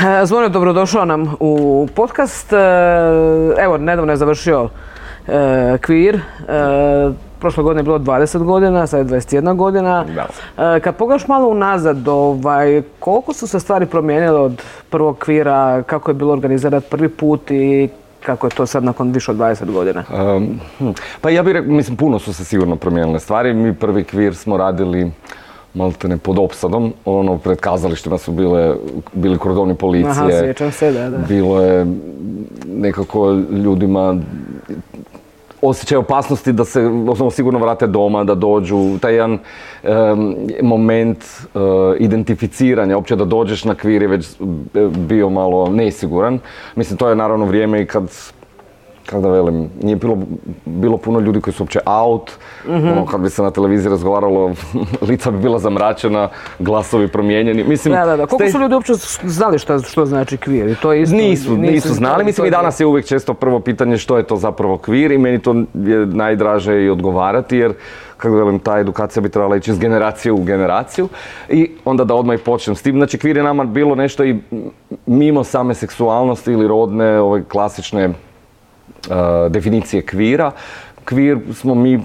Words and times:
Zvone, 0.28 0.48
dobrodošao 0.48 1.04
nam 1.04 1.34
u 1.40 1.88
podcast. 1.94 2.52
E, 2.52 2.56
Evo, 3.58 3.78
nedavno 3.78 4.12
je 4.12 4.16
završio 4.16 4.68
e, 5.28 5.78
kvir. 5.80 6.16
E, 6.16 6.20
Prošle 7.40 7.62
godine 7.62 7.80
je 7.80 7.84
bilo 7.84 7.98
20 7.98 8.44
godina, 8.44 8.86
sad 8.86 9.10
je 9.10 9.18
21 9.18 9.56
godina. 9.56 10.04
Da. 10.04 10.26
E, 10.76 10.80
Kad 10.80 10.96
pogledaš 10.96 11.28
malo 11.28 11.48
unazad, 11.48 12.08
ovaj, 12.08 12.82
koliko 12.98 13.32
su 13.32 13.46
se 13.46 13.60
stvari 13.60 13.86
promijenile 13.86 14.40
od 14.40 14.62
prvog 14.90 15.18
kvira, 15.18 15.82
kako 15.82 16.10
je 16.10 16.14
bilo 16.14 16.32
organizirati 16.32 16.90
prvi 16.90 17.08
put 17.08 17.50
i 17.50 17.88
kako 18.26 18.46
je 18.46 18.50
to 18.50 18.66
sad 18.66 18.84
nakon 18.84 19.12
više 19.12 19.30
od 19.30 19.36
20 19.36 19.72
godina? 19.72 20.04
Um, 20.36 20.60
hm, 20.78 20.90
pa 21.20 21.30
ja 21.30 21.42
bih 21.42 21.52
rekao, 21.52 21.72
mislim, 21.72 21.96
puno 21.96 22.18
su 22.18 22.32
se 22.34 22.44
sigurno 22.44 22.76
promijenile 22.76 23.20
stvari. 23.20 23.54
Mi 23.54 23.74
prvi 23.74 24.04
kvir 24.04 24.34
smo 24.34 24.56
radili 24.56 25.10
maltene 25.74 26.16
pod 26.18 26.38
opsadom, 26.38 26.92
ono, 27.04 27.38
pred 27.38 27.58
kazalištima 27.58 28.18
su 28.18 28.32
bile, 28.32 28.74
bili 29.12 29.38
kordoni 29.38 29.74
policije. 29.74 30.54
Aha, 30.60 30.70
se, 30.70 30.92
da, 30.92 31.10
da. 31.10 31.18
Bilo 31.18 31.62
je 31.62 31.86
nekako 32.66 33.32
ljudima 33.50 34.16
osjećaj 35.62 35.98
opasnosti 35.98 36.52
da 36.52 36.64
se 36.64 36.86
osnovno 36.86 37.30
sigurno 37.30 37.58
vrate 37.58 37.86
doma, 37.86 38.24
da 38.24 38.34
dođu, 38.34 38.98
taj 39.00 39.14
jedan 39.14 39.38
moment 40.62 41.24
e, 41.24 41.58
identificiranja, 41.98 42.96
uopće 42.96 43.16
da 43.16 43.24
dođeš 43.24 43.64
na 43.64 43.74
kvir 43.74 44.02
je 44.02 44.08
već 44.08 44.26
e, 44.30 44.36
bio 44.88 45.30
malo 45.30 45.68
nesiguran. 45.68 46.38
Mislim, 46.76 46.98
to 46.98 47.08
je 47.08 47.16
naravno 47.16 47.44
vrijeme 47.44 47.82
i 47.82 47.86
kad 47.86 48.10
kako 49.10 49.22
da 49.22 49.28
velim, 49.30 49.68
nije 49.82 49.96
bilo, 49.96 50.18
bilo 50.64 50.96
puno 50.96 51.20
ljudi 51.20 51.40
koji 51.40 51.54
su 51.54 51.62
uopće 51.62 51.80
out, 51.86 52.30
Mhm. 52.66 52.88
ono, 52.88 53.06
kad 53.06 53.20
bi 53.20 53.30
se 53.30 53.42
na 53.42 53.50
televiziji 53.50 53.90
razgovaralo, 53.90 54.52
lica 55.08 55.30
bi 55.30 55.38
bila 55.38 55.58
zamračena, 55.58 56.28
glasovi 56.58 57.08
promijenjeni. 57.08 57.64
Mislim, 57.64 57.94
Da, 57.94 58.04
da, 58.06 58.16
da. 58.16 58.26
Koliko 58.26 58.36
ste- 58.38 58.52
su 58.52 58.58
ljudi 58.58 58.74
uopće 58.74 58.92
znali 59.24 59.58
šta, 59.58 59.78
što 59.80 60.06
znači 60.06 60.36
kvir? 60.36 60.68
I 60.68 60.74
to 60.74 60.92
je 60.92 61.02
isto, 61.02 61.16
nisu, 61.16 61.56
nisu 61.56 61.88
znali. 61.90 62.24
Mislim 62.24 62.46
i 62.46 62.50
danas 62.50 62.80
je 62.80 62.86
uvijek 62.86 63.06
često 63.06 63.34
prvo 63.34 63.60
pitanje 63.60 63.98
što 63.98 64.16
je 64.16 64.22
to 64.22 64.36
zapravo 64.36 64.78
kvir 64.78 65.12
i 65.12 65.18
meni 65.18 65.38
to 65.38 65.54
je 65.76 66.06
najdraže 66.06 66.82
i 66.82 66.90
odgovarati 66.90 67.56
jer 67.56 67.72
kako 68.16 68.34
velim, 68.34 68.58
ta 68.58 68.78
edukacija 68.78 69.22
bi 69.22 69.28
trebala 69.28 69.56
ići 69.56 69.70
iz 69.70 69.78
generacije 69.78 70.32
u 70.32 70.38
generaciju 70.38 71.08
i 71.48 71.70
onda 71.84 72.04
da 72.04 72.14
odmah 72.14 72.34
i 72.34 72.40
počnem 72.40 72.76
s 72.76 72.82
tim. 72.82 72.96
Znači, 72.96 73.18
kvir 73.18 73.36
je 73.36 73.42
nama 73.42 73.64
bilo 73.64 73.94
nešto 73.94 74.24
i 74.24 74.36
mimo 75.06 75.44
same 75.44 75.74
seksualnosti 75.74 76.52
ili 76.52 76.68
rodne, 76.68 77.20
ove 77.20 77.42
klasične 77.44 78.10
definicije 79.50 80.02
kvira. 80.02 80.50
Kvir 81.04 81.38
smo 81.52 81.74
mi 81.74 81.94
e, 81.94 82.00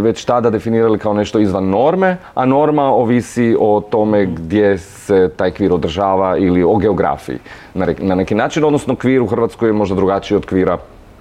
već 0.00 0.24
tada 0.24 0.50
definirali 0.50 0.98
kao 0.98 1.14
nešto 1.14 1.38
izvan 1.38 1.68
norme, 1.68 2.16
a 2.34 2.46
norma 2.46 2.82
ovisi 2.82 3.56
o 3.60 3.82
tome 3.90 4.26
gdje 4.26 4.78
se 4.78 5.30
taj 5.36 5.50
kvir 5.50 5.72
održava 5.72 6.36
ili 6.36 6.62
o 6.62 6.76
geografiji 6.76 7.38
na, 7.74 7.84
re- 7.84 7.94
na 7.98 8.14
neki 8.14 8.34
način, 8.34 8.64
odnosno 8.64 8.96
kvir 8.96 9.22
u 9.22 9.26
Hrvatskoj 9.26 9.68
je 9.68 9.72
možda 9.72 9.94
drugačiji 9.94 10.36
od 10.36 10.46
kvira 10.46 10.78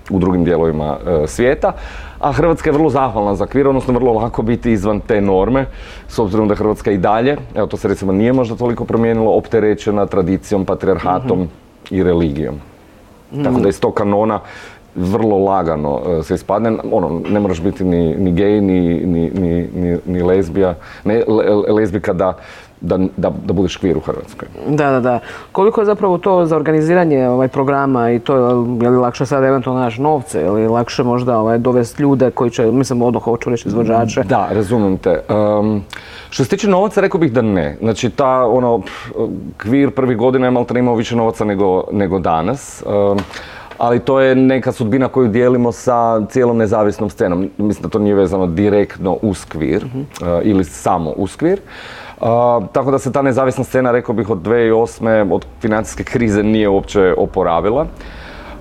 u 0.10 0.20
drugim 0.20 0.44
dijelovima 0.44 0.98
e, 1.06 1.28
svijeta, 1.28 1.72
a 2.20 2.32
Hrvatska 2.32 2.70
je 2.70 2.74
vrlo 2.74 2.90
zahvalna 2.90 3.36
za 3.36 3.46
kvir, 3.46 3.68
odnosno 3.68 3.94
vrlo 3.94 4.14
lako 4.14 4.42
biti 4.42 4.72
izvan 4.72 5.00
te 5.00 5.22
norme, 5.22 5.66
s 6.08 6.20
obzirom 6.20 6.48
da 6.48 6.56
Hrvatska 6.56 6.92
i 6.92 6.98
dalje, 6.98 7.38
evo 7.56 7.68
to 7.68 7.78
se 7.78 7.88
recimo 7.88 8.12
nije 8.12 8.34
možda 8.34 8.56
toliko 8.56 8.86
promijenilo, 8.86 9.32
opterećena 9.32 10.06
tradicijom, 10.06 10.66
patrijarhatom 10.66 11.48
i 11.90 12.04
religijom. 12.04 12.56
Tako 13.44 13.60
da 13.60 13.70
iz 13.70 13.80
tog 13.80 13.94
kanona 13.94 14.40
vrlo 14.96 15.38
lagano 15.38 16.02
se 16.24 16.36
ispadne, 16.36 16.78
ono, 16.92 17.22
ne 17.30 17.40
moraš 17.40 17.62
biti 17.62 17.84
ni, 17.84 18.16
ni 18.16 18.32
gej, 18.32 18.62
ni, 18.62 18.80
ni, 19.06 19.32
ni, 19.34 19.70
ni, 19.76 19.98
ni 20.06 20.22
lezbija, 20.22 20.76
ne, 21.04 21.24
le- 21.28 21.74
lezbika 21.74 22.14
da, 22.14 22.34
da, 22.82 22.98
da, 22.98 23.32
da 23.46 23.54
budeš 23.54 23.78
kvir 23.78 23.98
u 23.98 24.00
Hrvatskoj. 24.00 24.48
Da, 24.68 24.92
da, 24.92 25.00
da. 25.00 25.20
Koliko 25.52 25.82
je 25.82 25.86
zapravo 25.86 26.18
to 26.18 26.46
za 26.46 26.56
organiziranje 26.56 27.28
ovaj 27.30 27.48
programa 27.48 28.12
i 28.12 28.20
to, 28.20 28.38
je 28.82 28.90
li 28.90 28.98
lakše 28.98 29.26
sad 29.26 29.44
eventualno 29.44 29.82
naći 29.82 30.02
novce 30.02 30.42
ili 30.42 30.68
lakše 30.68 31.04
možda 31.04 31.38
ovaj, 31.38 31.58
dovesti 31.58 32.04
ljude 32.04 32.32
koji 32.32 32.52
će, 32.52 32.66
mislim, 32.72 33.02
odmah 33.02 33.24
hoću 33.24 33.50
reći 33.50 33.68
izvođače. 33.68 34.24
Da, 34.24 34.48
razumijem 34.52 34.98
te. 34.98 35.22
Um, 35.30 35.84
što 36.30 36.44
se 36.44 36.50
tiče 36.50 36.68
novaca, 36.68 37.02
rekao 37.02 37.20
bih 37.20 37.34
da 37.34 37.42
ne. 37.42 37.78
Znači, 37.82 38.10
ta, 38.10 38.46
ono, 38.48 38.82
kvir 39.58 39.92
prvih 39.92 40.18
godina 40.18 40.48
je 40.48 40.52
maltene 40.52 40.80
imao 40.80 40.96
više 40.96 41.16
novaca 41.16 41.46
nego, 41.46 41.84
nego 41.92 42.20
danas. 42.20 42.84
Um, 42.86 43.20
ali 43.82 44.00
to 44.00 44.20
je 44.20 44.36
neka 44.36 44.72
sudbina 44.72 45.08
koju 45.08 45.28
dijelimo 45.28 45.72
sa 45.72 46.26
cijelom 46.26 46.58
nezavisnom 46.58 47.10
scenom. 47.10 47.50
Mislim 47.58 47.84
da 47.84 47.90
to 47.90 48.00
nije 48.00 48.16
vezano 48.16 48.48
direktno 48.48 49.18
uz 49.22 49.46
kvir 49.46 49.86
uh, 49.86 50.28
ili 50.44 50.64
samo 50.64 51.10
uz 51.10 51.36
kvir. 51.36 51.60
Uh, 52.22 52.28
tako 52.72 52.92
da 52.92 53.00
se 53.00 53.12
ta 53.12 53.22
nezavisna 53.22 53.64
scena, 53.64 53.92
rekao 53.92 54.16
bih, 54.16 54.30
od 54.30 54.38
2008. 54.38 55.34
od 55.34 55.46
financijske 55.62 56.04
krize 56.04 56.44
nije 56.44 56.70
uopće 56.70 57.14
oporavila. 57.18 57.86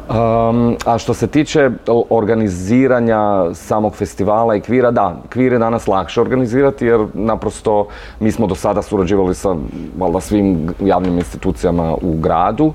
Um, 0.08 0.76
a 0.86 0.98
što 0.98 1.14
se 1.14 1.26
tiče 1.26 1.70
organiziranja 2.10 3.54
samog 3.54 3.94
festivala 3.94 4.56
i 4.56 4.60
kvira, 4.60 4.90
da, 4.90 5.16
kvir 5.28 5.52
je 5.52 5.58
danas 5.58 5.86
lakše 5.86 6.20
organizirati 6.20 6.86
jer 6.86 7.06
naprosto 7.14 7.86
mi 8.20 8.32
smo 8.32 8.46
do 8.46 8.54
sada 8.54 8.82
surađivali 8.82 9.34
sa 9.34 9.54
valjda 9.98 10.20
svim 10.20 10.74
javnim 10.80 11.18
institucijama 11.18 11.94
u 11.94 12.16
gradu. 12.20 12.72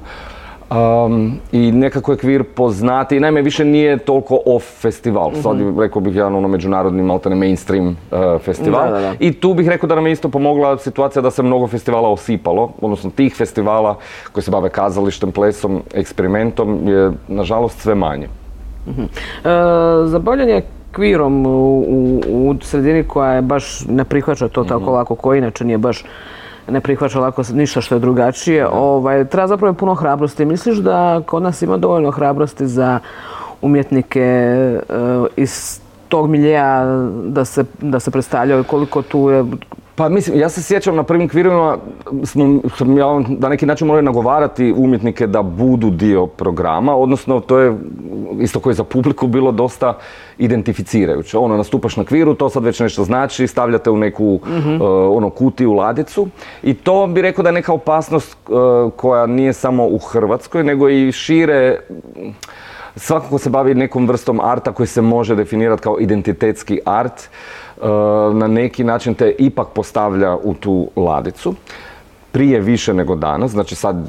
Um, 0.71 1.39
I 1.51 1.71
nekako 1.71 2.11
je 2.11 2.17
kvir 2.17 2.43
poznati, 2.43 3.19
naime 3.19 3.41
više 3.41 3.65
nije 3.65 3.97
toliko 3.97 4.39
off 4.45 4.81
festival, 4.81 5.31
sad 5.43 5.59
je, 5.59 5.73
rekao 5.79 6.01
bih 6.01 6.15
jedan 6.15 6.35
ono 6.35 6.47
međunarodni 6.47 7.03
maltene 7.03 7.35
mainstream 7.35 7.87
uh, 7.87 8.41
festival. 8.41 8.85
Da, 8.85 8.91
da, 8.91 8.99
da. 8.99 9.13
I 9.19 9.33
tu 9.33 9.53
bih 9.53 9.67
rekao 9.69 9.87
da 9.87 9.95
nam 9.95 10.05
je 10.05 10.11
isto 10.11 10.29
pomogla 10.29 10.77
situacija 10.77 11.21
da 11.21 11.31
se 11.31 11.43
mnogo 11.43 11.67
festivala 11.67 12.09
osipalo, 12.09 12.71
odnosno 12.81 13.11
tih 13.15 13.35
festivala 13.35 13.97
koji 14.31 14.43
se 14.43 14.51
bave 14.51 14.69
kazalištem, 14.69 15.31
plesom, 15.31 15.81
eksperimentom 15.93 16.87
je 16.87 17.11
nažalost 17.27 17.79
sve 17.79 17.95
manje. 17.95 18.27
E, 18.87 18.99
za 20.05 20.19
bavljanje 20.19 20.61
kvirom 20.91 21.45
u, 21.45 21.79
u, 21.79 22.21
u 22.27 22.55
sredini 22.61 23.03
koja 23.03 23.31
je 23.31 23.41
baš 23.41 23.85
ne 23.89 24.03
prihvaća 24.03 24.47
to 24.47 24.63
tako 24.63 24.91
lako, 24.91 25.15
koja 25.15 25.37
inače 25.37 25.65
nije 25.65 25.77
baš 25.77 26.03
ne 26.67 26.81
prihvaća 26.81 27.19
lako 27.19 27.43
ništa 27.53 27.81
što 27.81 27.95
je 27.95 27.99
drugačije, 27.99 28.67
ovaj, 28.67 29.25
treba 29.25 29.47
zapravo 29.47 29.73
puno 29.73 29.93
hrabrosti. 29.95 30.45
Misliš 30.45 30.77
da 30.77 31.21
kod 31.25 31.43
nas 31.43 31.61
ima 31.61 31.77
dovoljno 31.77 32.11
hrabrosti 32.11 32.67
za 32.67 32.99
umjetnike 33.61 34.21
e, 34.21 34.79
iz 35.35 35.79
tog 36.07 36.29
miljeja 36.29 36.85
da 37.25 37.45
se, 37.45 37.65
da 37.81 37.99
se 37.99 38.11
predstavljaju? 38.11 38.63
Koliko 38.63 39.01
tu 39.01 39.29
je 39.29 39.45
Pa 39.95 40.09
mislim, 40.09 40.39
ja 40.39 40.49
se 40.49 40.63
sjećam 40.63 40.95
na 40.95 41.03
prvim 41.03 41.27
kvirovima 41.27 41.77
smo, 42.23 42.59
ja 42.97 43.19
na 43.39 43.49
neki 43.49 43.65
način 43.65 43.87
morali 43.87 44.05
nagovarati 44.05 44.73
umjetnike 44.77 45.27
da 45.27 45.41
budu 45.41 45.89
dio 45.89 46.27
programa, 46.27 46.95
odnosno 46.95 47.39
to 47.39 47.59
je 47.59 47.77
isto 48.39 48.59
koje 48.59 48.73
za 48.73 48.83
publiku 48.83 49.27
bilo 49.27 49.51
dosta 49.51 49.97
identificirajuće. 50.37 51.37
Ono, 51.37 51.57
nastupaš 51.57 51.97
na 51.97 52.03
kviru, 52.03 52.33
to 52.33 52.49
sad 52.49 52.63
već 52.63 52.79
nešto 52.79 53.03
znači, 53.03 53.47
stavljate 53.47 53.89
u 53.89 53.97
neku 53.97 54.33
uh, 54.33 54.41
ono, 55.17 55.29
kutiju, 55.29 55.73
ladicu 55.73 56.27
i 56.63 56.73
to 56.73 57.07
bi 57.07 57.21
rekao 57.21 57.43
da 57.43 57.49
je 57.49 57.53
neka 57.53 57.73
opasnost 57.73 58.37
uh, 58.49 58.91
koja 58.95 59.25
nije 59.25 59.53
samo 59.53 59.87
u 59.87 59.97
Hrvatskoj, 59.97 60.63
nego 60.63 60.89
i 60.89 61.11
šire 61.11 61.79
svako 62.95 63.27
ko 63.29 63.37
se 63.37 63.49
bavi 63.49 63.75
nekom 63.75 64.07
vrstom 64.07 64.39
arta 64.39 64.71
koji 64.71 64.87
se 64.87 65.01
može 65.01 65.35
definirati 65.35 65.83
kao 65.83 65.97
identitetski 65.99 66.79
art, 66.85 67.29
na 68.33 68.47
neki 68.47 68.83
način 68.83 69.13
te 69.13 69.35
ipak 69.39 69.67
postavlja 69.67 70.35
u 70.43 70.53
tu 70.53 70.89
ladicu. 70.95 71.53
Prije 72.31 72.59
više 72.59 72.93
nego 72.93 73.15
danas, 73.15 73.51
znači 73.51 73.75
sad 73.75 74.07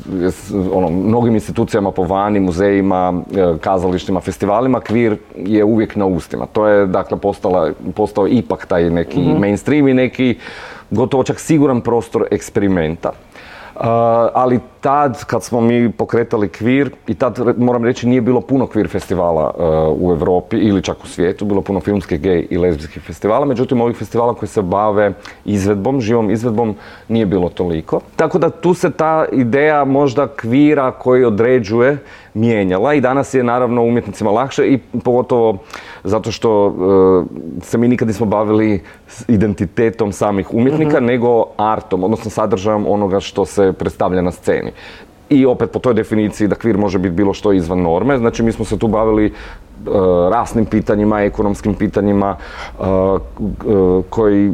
ono, 0.72 0.88
mnogim 0.90 1.34
institucijama 1.34 1.90
po 1.90 2.02
vani, 2.02 2.40
muzejima, 2.40 3.22
e, 3.36 3.58
kazalištima, 3.60 4.20
festivalima, 4.20 4.80
kvir 4.80 5.16
je 5.36 5.64
uvijek 5.64 5.96
na 5.96 6.06
ustima. 6.06 6.46
To 6.46 6.66
je 6.66 6.86
dakle 6.86 7.18
postala, 7.18 7.70
postao 7.94 8.28
ipak 8.28 8.66
taj 8.66 8.90
neki 8.90 9.20
mainstream 9.38 9.88
i 9.88 9.94
neki 9.94 10.38
gotovo 10.90 11.24
čak 11.24 11.40
siguran 11.40 11.80
prostor 11.80 12.26
eksperimenta. 12.30 13.12
Uh, 13.76 13.82
ali 14.34 14.60
tad 14.80 15.24
kad 15.24 15.42
smo 15.42 15.60
mi 15.60 15.92
pokretali 15.92 16.48
kvir 16.48 16.90
i 17.06 17.14
tad 17.14 17.58
moram 17.58 17.84
reći 17.84 18.06
nije 18.08 18.20
bilo 18.20 18.40
puno 18.40 18.66
kvir 18.66 18.88
festivala 18.88 19.54
uh, 19.54 20.08
u 20.08 20.10
Europi 20.10 20.56
ili 20.56 20.82
čak 20.82 21.04
u 21.04 21.06
svijetu, 21.06 21.44
bilo 21.44 21.60
puno 21.60 21.80
filmskih 21.80 22.20
gej 22.20 22.46
i 22.50 22.58
lezbijskih 22.58 23.02
festivala, 23.02 23.46
međutim 23.46 23.80
ovih 23.80 23.96
festivala 23.96 24.34
koji 24.34 24.48
se 24.48 24.62
bave 24.62 25.12
izvedbom, 25.44 26.00
živom 26.00 26.30
izvedbom 26.30 26.74
nije 27.08 27.26
bilo 27.26 27.48
toliko. 27.48 28.00
Tako 28.16 28.38
da 28.38 28.50
tu 28.50 28.74
se 28.74 28.90
ta 28.90 29.24
ideja 29.32 29.84
možda 29.84 30.26
kvira 30.26 30.90
koji 30.90 31.24
određuje 31.24 31.98
mijenjala 32.36 32.94
i 32.94 33.00
danas 33.00 33.34
je 33.34 33.42
naravno 33.42 33.82
umjetnicima 33.82 34.30
lakše 34.30 34.66
i 34.66 34.78
pogotovo 35.04 35.58
zato 36.04 36.32
što 36.32 36.66
uh, 36.66 37.26
se 37.62 37.78
mi 37.78 37.88
nikad 37.88 38.08
nismo 38.08 38.26
bavili 38.26 38.82
s 39.08 39.24
identitetom 39.28 40.12
samih 40.12 40.54
umjetnika, 40.54 41.00
nego 41.00 41.44
artom, 41.56 42.04
odnosno 42.04 42.30
sadržajem 42.30 42.86
onoga 42.88 43.20
što 43.20 43.44
se 43.44 43.72
predstavlja 43.72 44.22
na 44.22 44.30
sceni. 44.30 44.72
I 45.28 45.46
opet 45.46 45.70
po 45.70 45.78
toj 45.78 45.94
definiciji 45.94 46.48
da 46.48 46.54
kvir 46.54 46.78
može 46.78 46.98
biti 46.98 47.14
bilo 47.14 47.34
što 47.34 47.52
izvan 47.52 47.82
norme. 47.82 48.18
Znači 48.18 48.42
mi 48.42 48.52
smo 48.52 48.64
se 48.64 48.78
tu 48.78 48.88
bavili 48.88 49.26
uh, 49.26 49.94
rasnim 50.32 50.64
pitanjima, 50.64 51.22
ekonomskim 51.22 51.74
pitanjima 51.74 52.36
uh, 52.78 52.86
uh, 52.86 54.04
koji 54.10 54.52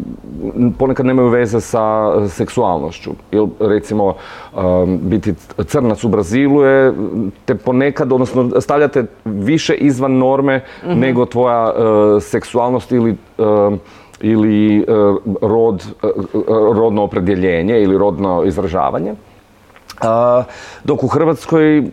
ponekad 0.79 1.07
nemaju 1.07 1.29
veze 1.29 1.61
sa 1.61 2.13
seksualnošću. 2.29 3.11
Ili 3.31 3.49
recimo 3.61 4.15
biti 5.01 5.35
crnac 5.67 6.05
u 6.05 6.09
Brazilu 6.09 6.63
je 6.63 6.93
te 7.45 7.55
ponekad, 7.55 8.13
odnosno 8.13 8.61
stavljate 8.61 9.05
više 9.25 9.75
izvan 9.75 10.19
norme 10.19 10.65
nego 10.87 11.27
tvoja 11.27 11.73
seksualnost 12.21 12.93
ili 12.93 13.17
ili 14.21 14.85
rod, 15.43 15.87
rodno 16.75 17.03
opredjeljenje 17.03 17.83
ili 17.83 17.99
rodno 17.99 18.45
izražavanje. 18.45 19.15
Dok 20.85 21.03
u 21.03 21.09
Hrvatskoj, 21.09 21.79
e, 21.79 21.85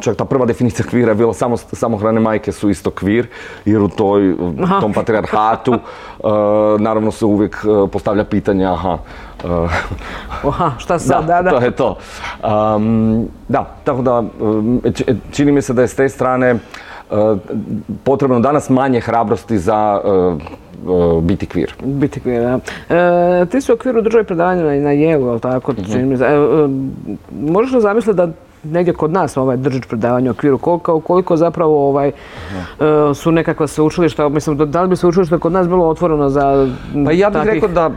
čak 0.00 0.16
ta 0.16 0.24
prva 0.24 0.46
definicija 0.46 0.86
kvira 0.86 1.10
je 1.10 1.14
bila 1.14 1.34
samo, 1.34 1.56
samohrane 1.56 2.20
majke 2.20 2.52
su 2.52 2.70
isto 2.70 2.90
kvir, 2.90 3.26
jer 3.64 3.82
u 3.82 3.88
toj, 3.88 4.36
tom 4.80 4.92
patriarhatu 4.92 5.72
e, 5.72 5.78
naravno 6.78 7.10
se 7.10 7.24
uvijek 7.24 7.56
e, 7.64 7.90
postavlja 7.90 8.24
pitanje, 8.24 8.66
aha, 8.66 8.98
Aha, 10.44 10.70
šta 10.78 10.98
sad, 10.98 11.24
da, 11.26 11.42
da, 11.42 11.50
to 11.50 11.64
je 11.64 11.70
to. 11.70 11.96
da, 13.48 13.64
tako 13.84 14.02
da 14.02 14.24
čini 15.32 15.52
mi 15.52 15.62
se 15.62 15.72
da 15.72 15.82
je 15.82 15.88
s 15.88 15.94
te 15.94 16.08
strane 16.08 16.58
potrebno 18.04 18.40
danas 18.40 18.70
manje 18.70 19.00
hrabrosti 19.00 19.58
za 19.58 20.00
biti 21.22 21.46
kvir. 21.46 21.74
Biti 21.84 22.20
kvir, 22.20 22.40
da. 22.40 22.58
E, 23.42 23.46
ti 23.46 23.60
si 23.60 23.72
u 23.72 23.74
okviru 23.74 24.02
državi 24.02 24.24
predavanja 24.24 24.62
na, 24.62 24.74
na 24.74 24.90
Jelu, 24.90 25.28
ali 25.28 25.40
tako? 25.40 25.72
Mm 25.72 25.76
-hmm. 25.76 26.88
možeš 27.32 27.72
li 27.72 27.80
zamisliti 27.80 28.16
da 28.16 28.28
negdje 28.64 28.94
kod 28.94 29.12
nas 29.12 29.36
ovaj, 29.36 29.56
držiš 29.56 29.86
predavanje 29.88 30.30
u 30.30 30.32
okviru, 30.32 30.58
koliko, 30.58 31.00
koliko 31.00 31.36
zapravo 31.36 31.88
ovaj, 31.88 32.08
uh, 32.08 33.16
su 33.16 33.32
nekakva 33.32 33.66
sveučilišta, 33.66 34.28
mislim, 34.28 34.56
da 34.56 34.82
li 34.82 34.88
bi 34.88 34.96
sveučilište 34.96 35.38
kod 35.38 35.52
nas 35.52 35.68
bilo 35.68 35.88
otvoreno 35.88 36.28
za 36.28 36.68
Pa 37.04 37.12
ja 37.12 37.30
bih 37.30 37.38
takvih... 37.38 37.54
rekao 37.54 37.68
da 37.68 37.90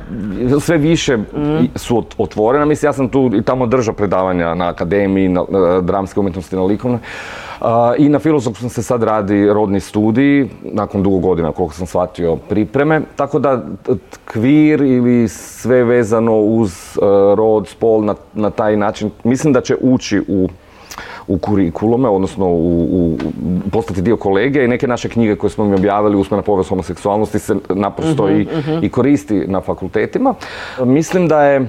sve 0.60 0.78
više 0.78 1.18
mm. 1.18 1.68
su 1.76 2.04
otvorena, 2.18 2.66
mislim, 2.66 2.88
ja 2.88 2.94
sam 2.94 3.10
tu 3.10 3.32
i 3.34 3.42
tamo 3.42 3.66
držao 3.66 3.94
predavanja 3.94 4.56
na 4.56 4.68
akademiji, 4.68 5.30
na, 5.30 5.44
na 5.50 5.82
dramske 5.82 6.20
umjetnosti, 6.20 6.56
na 6.56 6.64
likovne. 6.64 7.00
I 7.98 8.10
na 8.10 8.20
filozofskom 8.20 8.70
se 8.70 8.84
sad 8.84 9.04
radi 9.04 9.48
rodni 9.54 9.80
studij, 9.80 10.48
nakon 10.64 11.04
dugo 11.04 11.18
godina 11.18 11.52
koliko 11.52 11.74
sam 11.74 11.88
shvatio 11.88 12.36
pripreme, 12.36 13.02
tako 13.16 13.40
da 13.40 13.64
kvir 14.26 14.82
ili 14.82 15.28
sve 15.28 15.84
vezano 15.84 16.38
uz 16.38 16.72
e, 16.74 17.00
rod, 17.36 17.68
spol 17.68 18.06
na, 18.06 18.16
na 18.34 18.50
taj 18.50 18.78
način, 18.78 19.12
mislim 19.24 19.54
da 19.54 19.62
će 19.62 19.76
ući 19.82 20.22
u 20.28 20.50
u 21.28 21.38
kurikulume, 21.38 22.10
odnosno 22.10 22.46
u, 22.46 22.84
u, 22.92 23.18
postati 23.72 24.02
dio 24.02 24.18
kolege 24.18 24.64
i 24.64 24.68
neke 24.68 24.88
naše 24.88 25.10
knjige 25.10 25.36
koje 25.36 25.50
smo 25.50 25.66
mi 25.66 25.76
objavili, 25.76 26.16
usmena 26.16 26.42
povijest 26.42 26.70
homoseksualnosti, 26.70 27.40
se 27.40 27.56
naprosto 27.70 28.24
uh 28.24 28.30
-huh, 28.30 28.40
i, 28.40 28.44
uh 28.44 28.66
-huh. 28.66 28.86
i 28.86 28.90
koristi 28.90 29.44
na 29.48 29.62
fakultetima. 29.62 30.34
Mislim 30.86 31.28
da 31.28 31.44
je 31.44 31.68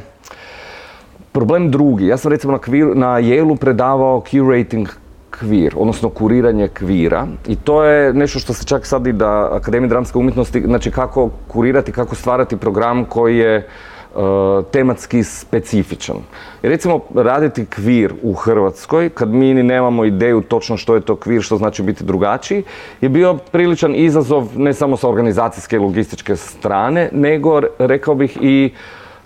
problem 1.32 1.70
drugi. 1.70 2.06
Ja 2.06 2.16
sam 2.16 2.32
recimo 2.32 2.52
na, 2.52 2.58
kvir, 2.58 2.86
na 2.96 3.06
Yale-u 3.06 3.56
predavao 3.56 4.22
curating 4.30 4.88
kvir, 5.30 5.74
odnosno 5.76 6.08
kuriranje 6.08 6.68
kvira 6.68 7.26
i 7.48 7.56
to 7.56 7.84
je 7.84 8.12
nešto 8.14 8.38
što 8.38 8.52
se 8.52 8.64
čak 8.64 8.86
sad 8.86 9.06
i 9.06 9.12
da 9.12 9.48
Akademija 9.52 9.88
dramske 9.88 10.18
umjetnosti, 10.18 10.62
znači 10.66 10.90
kako 10.90 11.30
kurirati, 11.48 11.92
kako 11.92 12.14
stvarati 12.14 12.56
program 12.56 13.04
koji 13.04 13.38
je 13.38 13.56
uh, 13.56 13.64
tematski 14.70 15.22
specifičan. 15.24 16.16
Recimo 16.62 17.00
raditi 17.14 17.66
kvir 17.66 18.14
u 18.22 18.34
Hrvatskoj, 18.34 19.08
kad 19.08 19.28
mi 19.28 19.54
ni 19.54 19.62
nemamo 19.62 20.04
ideju 20.04 20.40
točno 20.40 20.76
što 20.76 20.94
je 20.94 21.00
to 21.00 21.16
kvir, 21.16 21.42
što 21.42 21.56
znači 21.56 21.82
biti 21.82 22.04
drugačiji, 22.04 22.62
je 23.00 23.08
bio 23.08 23.38
priličan 23.52 23.94
izazov 23.94 24.48
ne 24.56 24.74
samo 24.74 24.96
sa 24.96 25.08
organizacijske 25.08 25.76
i 25.76 25.78
logističke 25.78 26.36
strane, 26.36 27.08
nego 27.12 27.60
rekao 27.78 28.14
bih 28.14 28.38
i 28.40 28.70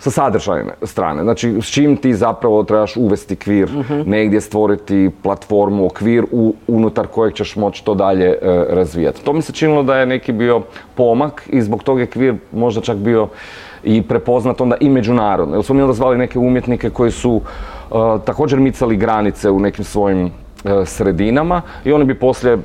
sa 0.03 0.11
sadržajne 0.11 0.73
strane. 0.81 1.23
Znači, 1.23 1.57
s 1.61 1.71
čim 1.71 1.97
ti 1.97 2.13
zapravo 2.13 2.63
trebaš 2.63 2.97
uvesti 2.97 3.35
kvir, 3.35 3.63
uh 3.63 3.71
mhm. 3.71 3.93
-huh. 3.93 4.07
negdje 4.07 4.41
stvoriti 4.41 5.11
platformu, 5.21 5.85
okvir 5.85 6.25
u, 6.31 6.53
unutar 6.67 7.07
kojeg 7.07 7.33
ćeš 7.33 7.55
moći 7.55 7.85
to 7.85 7.95
dalje 7.95 8.27
e, 8.27 8.37
razvijati. 8.69 9.23
To 9.23 9.33
mi 9.33 9.41
se 9.41 9.53
činilo 9.53 9.83
da 9.83 9.97
je 9.97 10.05
neki 10.05 10.31
bio 10.31 10.61
pomak 10.95 11.47
i 11.49 11.61
zbog 11.61 11.83
toga 11.83 12.01
je 12.01 12.07
kvir 12.07 12.35
možda 12.51 12.81
čak 12.81 12.97
bio 12.97 13.27
i 13.83 14.01
prepoznat 14.01 14.61
onda 14.61 14.75
i 14.79 14.89
međunarodno. 14.89 15.55
Jer 15.55 15.63
smo 15.63 15.75
mi 15.75 15.81
onda 15.81 15.93
zvali 15.93 16.17
neke 16.17 16.39
umjetnike 16.39 16.89
koji 16.89 17.11
su 17.11 17.41
e, 17.41 17.93
također 18.25 18.59
micali 18.59 18.97
granice 18.97 19.49
u 19.49 19.59
nekim 19.59 19.85
svojim 19.85 20.25
e, 20.25 20.85
sredinama 20.85 21.61
i 21.85 21.93
oni 21.93 22.05
bi 22.05 22.19
poslije 22.19 22.57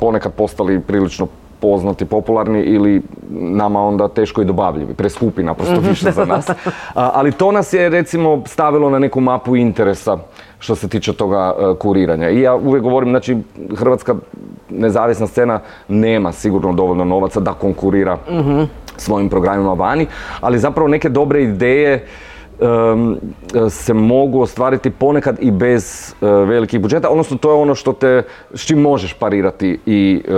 ponekad 0.00 0.32
postali 0.32 0.80
prilično 0.80 1.26
poznati, 1.62 2.04
popularni 2.04 2.60
ili 2.60 3.02
nama 3.30 3.82
onda 3.82 4.08
teško 4.08 4.42
i 4.42 4.44
dobavljivi, 4.44 4.94
preskupi 4.94 5.42
naprosto 5.42 5.74
mhm. 5.74 5.88
više 5.88 6.10
za 6.10 6.24
nas. 6.24 6.50
ali 6.94 7.32
to 7.32 7.52
nas 7.52 7.72
je 7.72 7.88
recimo 7.88 8.42
stavilo 8.46 8.90
na 8.90 8.98
neku 8.98 9.20
mapu 9.20 9.56
interesa 9.56 10.18
što 10.58 10.74
se 10.74 10.88
tiče 10.88 11.12
toga 11.12 11.54
e, 11.58 11.78
kuriranja. 11.78 12.30
I 12.30 12.40
ja 12.40 12.54
uvijek 12.54 12.82
govorim, 12.82 13.10
znači 13.10 13.36
Hrvatska 13.76 14.14
nezavisna 14.70 15.26
scena 15.26 15.60
nema 15.88 16.32
sigurno 16.32 16.72
dovoljno 16.72 17.04
novaca 17.04 17.40
da 17.40 17.52
konkurira 17.52 18.18
mhm. 18.30 18.62
svojim 18.96 19.28
programima 19.28 19.72
vani, 19.72 20.06
ali 20.40 20.58
zapravo 20.58 20.88
neke 20.88 21.08
dobre 21.08 21.42
ideje 21.42 22.06
se 23.70 23.94
mogu 23.94 24.40
ostvariti 24.40 24.90
ponekad 24.90 25.36
i 25.40 25.50
bez 25.50 26.14
e, 26.22 26.26
velikih 26.26 26.80
budžeta, 26.80 27.08
odnosno 27.08 27.36
to 27.36 27.50
je 27.50 27.54
ono 27.54 27.74
što 27.74 27.92
te, 27.92 28.22
s 28.54 28.66
čim 28.66 28.80
možeš 28.80 29.12
parirati 29.12 29.78
i 29.86 30.22
e, 30.28 30.32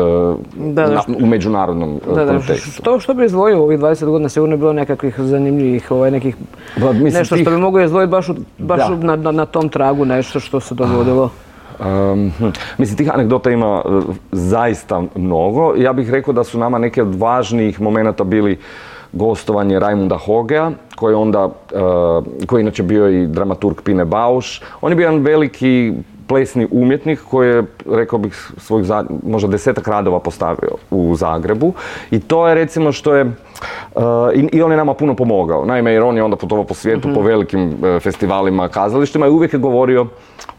u 1.21 1.27
međunarodnom 1.27 2.01
e, 2.11 2.15
da, 2.15 2.27
kontekstu. 2.27 2.71
Što, 2.71 3.01
što 3.01 3.15
bi 3.15 3.25
izdvojio 3.25 3.63
ovih 3.63 3.79
20 3.79 4.05
godina 4.05 4.29
sigurno 4.29 4.55
je 4.55 4.59
bilo 4.59 4.73
nekakvih 4.73 5.15
zanimljivih, 5.19 5.91
ovaj, 5.91 6.11
nekih, 6.11 6.37
ba, 6.77 6.93
mislim, 6.93 7.13
nešto 7.13 7.37
što 7.37 7.51
bi 7.51 7.57
mogo 7.57 7.81
izdvojiti 7.81 8.11
baš, 8.11 8.27
baš 8.59 8.81
na, 9.01 9.17
na, 9.17 9.33
na, 9.33 9.47
tom 9.47 9.69
tragu 9.69 10.05
nešto 10.05 10.41
što 10.41 10.61
se 10.61 10.75
dogodilo? 10.75 11.31
Um, 11.81 12.33
mislim, 12.79 12.97
tih 12.97 13.15
anegdota 13.15 13.51
ima 13.51 13.83
zaista 14.33 15.03
mnogo. 15.15 15.75
Ja 15.77 15.93
bih 15.93 16.11
rekao 16.11 16.35
da 16.35 16.45
su 16.45 16.59
nama 16.59 16.79
neke 16.79 17.03
od 17.03 17.15
važnijih 17.15 17.81
momenata 17.81 18.25
bili 18.25 18.59
gostovanje 19.15 19.79
Rajmunda 19.79 20.19
Hogea, 20.19 20.71
koji 21.05 21.15
onda, 21.15 21.45
uh, 21.45 22.25
koji 22.47 22.61
inače 22.61 22.83
bio 22.83 23.09
i 23.09 23.27
dramaturg 23.27 23.81
Pine 23.85 24.05
Bauš. 24.05 24.63
On 24.81 24.93
je 24.93 24.97
bio 24.97 25.05
jedan 25.05 25.23
veliki 25.23 25.93
plesni 26.27 26.67
umjetnik 26.71 27.21
koji 27.31 27.49
je, 27.49 27.65
rekao 27.91 28.19
bih, 28.19 28.51
svojih 28.57 28.89
možda 29.23 29.49
desetak 29.49 29.89
radova 29.89 30.21
postavio 30.21 30.79
u 30.91 31.15
Zagrebu. 31.17 31.73
I 32.11 32.21
to 32.21 32.49
je 32.49 32.55
recimo 32.55 32.93
što 32.93 33.15
je, 33.15 33.25
uh, 33.25 34.03
i, 34.35 34.49
i, 34.53 34.63
on 34.63 34.71
je 34.71 34.77
nama 34.77 34.95
puno 34.95 35.15
pomogao. 35.15 35.65
Naime, 35.65 35.93
jer 35.93 36.03
on 36.03 36.17
je 36.17 36.23
onda 36.23 36.37
putovao 36.37 36.65
po 36.65 36.75
svijetu, 36.75 37.09
po 37.15 37.21
mhm. 37.21 37.27
velikim 37.27 37.69
uh, 37.69 38.01
festivalima, 38.03 38.69
kazalištima 38.69 39.27
i 39.27 39.31
uvijek 39.31 39.53
je 39.53 39.59
govorio 39.59 40.07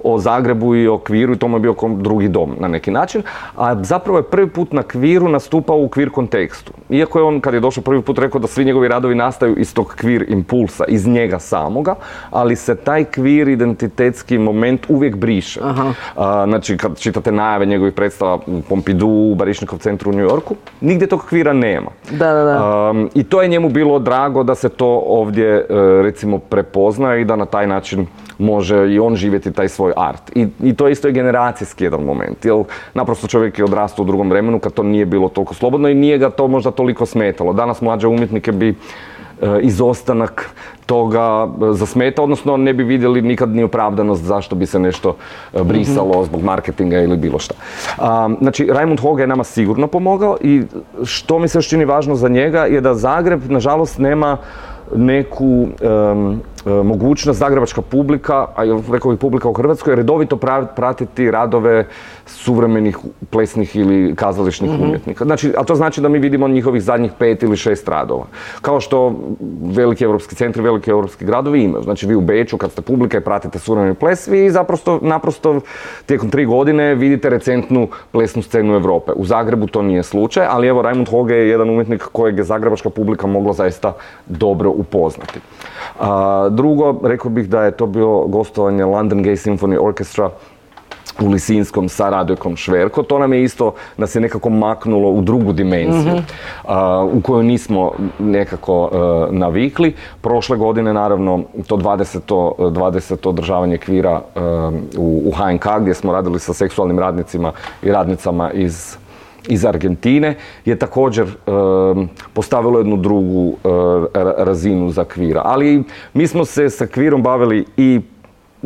o 0.05 0.17
Zagrebu 0.17 0.75
i 0.75 0.87
o 0.87 0.97
Kviru 0.97 1.33
i 1.33 1.37
to 1.37 1.47
mu 1.47 1.57
je 1.57 1.61
bio 1.61 1.75
drugi 1.97 2.27
dom 2.27 2.55
na 2.59 2.67
neki 2.67 2.91
način. 2.91 3.23
A 3.57 3.83
zapravo 3.83 4.19
je 4.19 4.23
prvi 4.23 4.47
put 4.47 4.73
na 4.73 4.83
Kviru 4.83 5.29
nastupao 5.29 5.77
u 5.77 5.87
kvir 5.87 6.09
kontekstu. 6.09 6.71
Iako 6.89 7.19
je 7.19 7.23
on 7.23 7.39
kad 7.41 7.53
je 7.53 7.59
došao 7.59 7.83
prvi 7.83 8.01
put 8.01 8.19
rekao 8.19 8.41
da 8.41 8.47
svi 8.47 8.65
njegovi 8.65 8.87
radovi 8.87 9.15
nastaju 9.15 9.55
iz 9.57 9.73
tog 9.73 9.95
kvir 9.97 10.25
impulsa, 10.29 10.85
iz 10.87 11.07
njega 11.07 11.39
samoga, 11.39 11.95
ali 12.31 12.55
se 12.55 12.75
taj 12.75 13.03
kvir 13.03 13.47
identitetski 13.47 14.37
moment 14.37 14.85
uvijek 14.89 15.15
briše. 15.15 15.59
Aha. 15.63 15.93
A, 16.15 16.45
znači 16.47 16.77
kad 16.77 16.99
čitate 16.99 17.31
najave 17.31 17.65
njegovih 17.65 17.93
predstava 17.93 18.39
u 18.47 18.61
Pompidou, 18.69 19.31
u 19.31 19.35
Barišnikov 19.35 19.79
centru 19.79 20.11
u 20.11 20.13
New 20.13 20.25
Yorku, 20.25 20.55
nigdje 20.81 21.07
tog 21.07 21.25
kvira 21.29 21.53
nema. 21.53 21.91
Da, 22.11 22.33
da, 22.33 22.43
da. 22.43 22.93
I 23.13 23.23
to 23.23 23.41
je 23.41 23.47
njemu 23.47 23.69
bilo 23.69 23.99
drago 23.99 24.43
da 24.43 24.55
se 24.55 24.69
to 24.69 25.03
ovdje 25.07 25.47
e, 25.47 25.65
recimo 26.03 26.37
prepozna 26.37 27.15
i 27.15 27.25
da 27.25 27.35
na 27.35 27.45
taj 27.45 27.67
način 27.67 28.07
može 28.37 28.93
i 28.93 28.99
on 28.99 29.15
živjeti 29.15 29.51
taj 29.51 29.69
svoj 29.69 29.93
art. 29.97 30.31
I, 30.35 30.47
i 30.63 30.73
to 30.73 30.87
isto 30.87 31.07
je 31.07 31.11
generacijski 31.11 31.83
jedan 31.83 32.03
moment. 32.03 32.45
Jer 32.45 32.63
naprosto 32.93 33.27
čovjek 33.27 33.59
je 33.59 33.65
odrastao 33.65 34.03
u 34.03 34.05
drugom 34.05 34.29
vremenu 34.29 34.59
kad 34.59 34.73
to 34.73 34.83
nije 34.83 35.05
bilo 35.05 35.29
toliko 35.29 35.53
slobodno 35.53 35.89
i 35.89 35.93
nije 35.95 36.17
ga 36.17 36.29
to 36.29 36.47
možda 36.47 36.71
toliko 36.71 37.05
smetalo. 37.05 37.53
Danas 37.53 37.81
mlađe 37.81 38.07
umjetnike 38.07 38.51
bi 38.51 38.69
e, 38.69 39.59
izostanak 39.61 40.49
toga 40.85 41.47
e, 41.47 41.73
zasmeta, 41.73 42.23
odnosno 42.23 42.57
ne 42.57 42.73
bi 42.73 42.83
vidjeli 42.83 43.21
nikad 43.21 43.49
ni 43.49 43.63
opravdanost 43.63 44.23
zašto 44.23 44.55
bi 44.55 44.65
se 44.65 44.79
nešto 44.79 45.15
e, 45.53 45.63
brisalo 45.63 46.21
mm 46.21 46.25
zbog 46.25 46.43
marketinga 46.43 47.01
ili 47.01 47.17
bilo 47.17 47.39
šta. 47.39 47.53
znači, 48.41 48.67
Raimund 48.71 48.99
Hoge 48.99 49.23
je 49.23 49.27
nama 49.27 49.43
sigurno 49.43 49.87
pomogao 49.87 50.37
i 50.41 50.63
što 51.03 51.39
mi 51.39 51.47
se 51.47 51.57
još 51.57 51.69
čini 51.69 51.85
važno 51.85 52.15
za 52.15 52.29
njega 52.29 52.65
je 52.65 52.81
da 52.81 52.93
Zagreb, 52.95 53.51
nažalost, 53.51 53.99
nema 53.99 54.37
neku 54.95 55.67
mogućnost 56.65 57.39
zagrebačka 57.39 57.81
publika, 57.81 58.47
a 58.55 58.65
i 58.65 58.69
rekao 58.91 59.11
bih 59.11 59.19
publika 59.19 59.49
u 59.49 59.53
Hrvatskoj, 59.53 59.95
redovito 59.95 60.37
pratiti 60.75 61.31
radove 61.31 61.87
suvremenih 62.25 62.97
plesnih 63.29 63.75
ili 63.75 64.15
kazališnih 64.15 64.71
mhm. 64.71 64.83
umjetnika. 64.83 65.25
Znači, 65.25 65.53
a 65.57 65.63
to 65.63 65.75
znači 65.75 66.01
da 66.01 66.09
mi 66.09 66.19
vidimo 66.19 66.47
njihovih 66.47 66.81
zadnjih 66.81 67.11
pet 67.19 67.43
ili 67.43 67.57
šest 67.57 67.87
radova. 67.87 68.25
Kao 68.61 68.79
što 68.79 69.15
veliki 69.61 70.03
europski 70.03 70.35
centri, 70.35 70.61
veliki 70.61 70.89
europski 70.89 71.25
gradovi 71.25 71.63
imaju. 71.63 71.83
Znači, 71.83 72.07
vi 72.07 72.15
u 72.15 72.21
Beču, 72.21 72.57
kad 72.57 72.71
ste 72.71 72.81
publika 72.81 73.17
i 73.17 73.21
pratite 73.21 73.59
suvremeni 73.59 73.95
ples, 73.95 74.27
vi 74.27 74.49
zaprosto, 74.49 74.99
naprosto 75.01 75.59
tijekom 76.05 76.29
tri 76.29 76.45
godine 76.45 76.95
vidite 76.95 77.29
recentnu 77.29 77.87
plesnu 78.11 78.41
scenu 78.41 78.73
Europe. 78.73 79.11
U 79.15 79.25
Zagrebu 79.25 79.67
to 79.67 79.81
nije 79.81 80.03
slučaj, 80.03 80.45
ali 80.49 80.67
evo 80.67 80.81
Raimund 80.81 81.09
Hoge 81.09 81.33
je 81.33 81.49
jedan 81.49 81.69
umjetnik 81.69 82.03
kojeg 82.11 82.37
je 82.37 82.43
zagrebačka 82.43 82.89
publika 82.89 83.27
mogla 83.27 83.53
zaista 83.53 83.93
dobro 84.25 84.69
upoznati. 84.69 85.39
A, 85.99 86.49
drugo, 86.55 86.99
rekao 87.03 87.31
bih 87.31 87.49
da 87.49 87.63
je 87.63 87.71
to 87.71 87.85
bilo 87.85 88.27
gostovanje 88.27 88.85
London 88.85 89.23
Gay 89.23 89.35
Symphony 89.35 89.77
Orchestra 89.81 90.29
u 91.21 91.29
Lisinskom 91.29 91.89
sa 91.89 92.09
Radojkom 92.09 92.55
Šverko. 92.55 93.03
To 93.03 93.19
nam 93.19 93.33
je 93.33 93.43
isto, 93.43 93.73
nas 93.97 94.15
je 94.15 94.21
nekako 94.21 94.49
maknulo 94.49 95.09
u 95.09 95.21
drugu 95.21 95.53
dimenziju 95.53 96.15
mhm. 96.15 97.17
u 97.17 97.21
kojoj 97.21 97.43
nismo 97.43 97.91
nekako 98.19 98.89
e, 98.91 99.35
navikli. 99.35 99.93
Prošle 100.21 100.57
godine, 100.57 100.93
naravno, 100.93 101.43
to 101.67 101.77
20. 101.77 102.19
20. 102.57 103.29
održavanje 103.29 103.77
kvira 103.77 104.21
e, 104.35 104.39
u, 104.97 105.23
u 105.25 105.31
HNK 105.31 105.65
gdje 105.81 105.93
smo 105.93 106.13
radili 106.13 106.39
sa 106.39 106.53
seksualnim 106.53 106.99
radnicima 106.99 107.51
i 107.83 107.91
radnicama 107.91 108.51
iz 108.51 108.97
iz 109.47 109.65
Argentine 109.65 110.35
je 110.65 110.79
također 110.79 111.25
postavilo 112.33 112.77
jednu 112.77 112.97
drugu 112.97 113.57
razinu 114.37 114.89
za 114.89 115.03
kvira. 115.03 115.41
Ali 115.45 115.83
mi 116.13 116.27
smo 116.27 116.45
se 116.45 116.69
sa 116.69 116.87
kvirom 116.87 117.23
bavili 117.23 117.65
i 117.77 118.01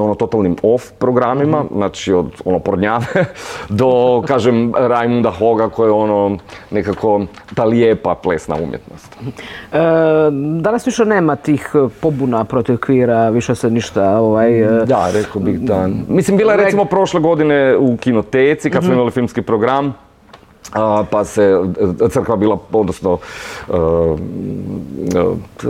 ono 0.01 0.15
totalnim 0.15 0.55
off 0.63 0.91
programima, 0.99 1.63
mhm. 1.63 1.75
znači 1.75 2.13
od 2.13 2.31
ono 2.45 2.59
pornjave 2.59 3.05
do, 3.79 4.23
kažem, 4.27 4.73
Raimunda 4.77 5.31
Hoga 5.31 5.69
koji 5.69 5.87
je 5.87 5.91
ono 5.91 6.37
nekako 6.71 7.21
ta 7.55 7.63
lijepa 7.63 8.15
plesna 8.15 8.55
umjetnost. 8.55 9.17
E, 9.71 9.77
danas 10.61 10.87
više 10.87 11.05
nema 11.05 11.35
tih 11.35 11.71
pobuna 12.01 12.43
protiv 12.43 12.77
kvira, 12.77 13.29
više 13.29 13.55
se 13.55 13.69
ništa 13.69 14.19
ovaj... 14.19 14.81
E, 14.81 14.85
da, 14.85 15.11
rekao 15.13 15.41
bih 15.41 15.59
da. 15.59 15.89
Mislim, 16.07 16.37
bila 16.37 16.53
je 16.53 16.63
recimo 16.63 16.85
prošle 16.85 17.19
godine 17.19 17.77
u 17.77 17.97
kinoteci 17.97 18.69
kad 18.69 18.83
smo 18.83 18.91
mhm. 18.91 18.99
imali 18.99 19.11
filmski 19.11 19.41
program, 19.41 19.93
pa 21.11 21.23
se 21.23 21.59
crkva 22.09 22.35
bila, 22.35 22.57
odnosno 22.73 23.17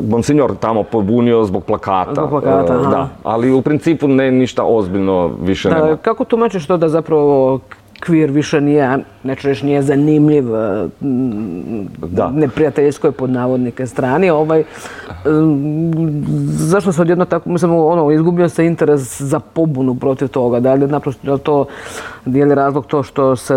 monsignor 0.09 0.55
tamo 0.59 0.83
pobunio 0.83 1.45
zbog 1.45 1.63
plakata. 1.63 2.13
Zbog 2.13 2.29
plakata, 2.29 2.77
Da, 2.77 3.09
ali 3.23 3.51
u 3.51 3.61
principu 3.61 4.07
ne 4.07 4.31
ništa 4.31 4.63
ozbiljno 4.63 5.31
više 5.41 5.69
nema. 5.69 5.97
Kako 5.97 6.25
tumačiš 6.25 6.67
to 6.67 6.77
da 6.77 6.89
zapravo 6.89 7.59
kvir 7.99 8.31
više 8.31 8.61
nije, 8.61 8.97
neću 9.23 9.47
reći 9.47 9.65
nije 9.65 9.81
zanimljiv 9.81 10.45
da. 12.01 12.31
neprijateljskoj 12.31 13.11
pod 13.11 13.29
navodnike 13.29 13.87
strani. 13.87 14.29
Ovaj, 14.29 14.63
zašto 16.49 16.91
se 16.91 17.01
odjedno 17.01 17.25
tako, 17.25 17.49
mislim, 17.49 17.71
ono, 17.71 18.11
izgubio 18.11 18.49
se 18.49 18.65
interes 18.65 19.21
za 19.21 19.39
pobunu 19.39 19.95
protiv 19.95 20.27
toga? 20.27 20.59
Da 20.59 20.73
li 20.73 20.87
naprosto 20.87 21.37
to, 21.37 21.65
je 22.25 22.45
li 22.45 22.55
razlog 22.55 22.85
to 22.85 23.03
što 23.03 23.35
se 23.35 23.53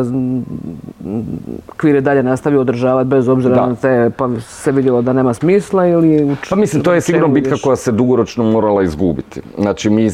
kvir 1.77 1.95
je 1.95 2.01
dalje 2.01 2.23
nastavio 2.23 2.61
održavati 2.61 3.09
bez 3.09 3.29
obzira 3.29 3.67
na 3.67 3.75
te, 3.75 4.11
pa 4.17 4.29
se 4.41 4.73
vidjelo 4.73 5.03
da 5.03 5.13
nema 5.13 5.35
smisla 5.35 5.87
ili... 5.87 6.37
Pa 6.51 6.57
mislim, 6.57 6.83
to 6.83 6.93
je 6.93 7.01
sigurno 7.01 7.29
bitka 7.29 7.57
koja 7.63 7.77
se 7.77 7.93
dugoročno 7.93 8.45
morala 8.45 8.83
izgubiti. 8.83 9.41
Znači, 9.59 9.91
mi, 9.91 10.11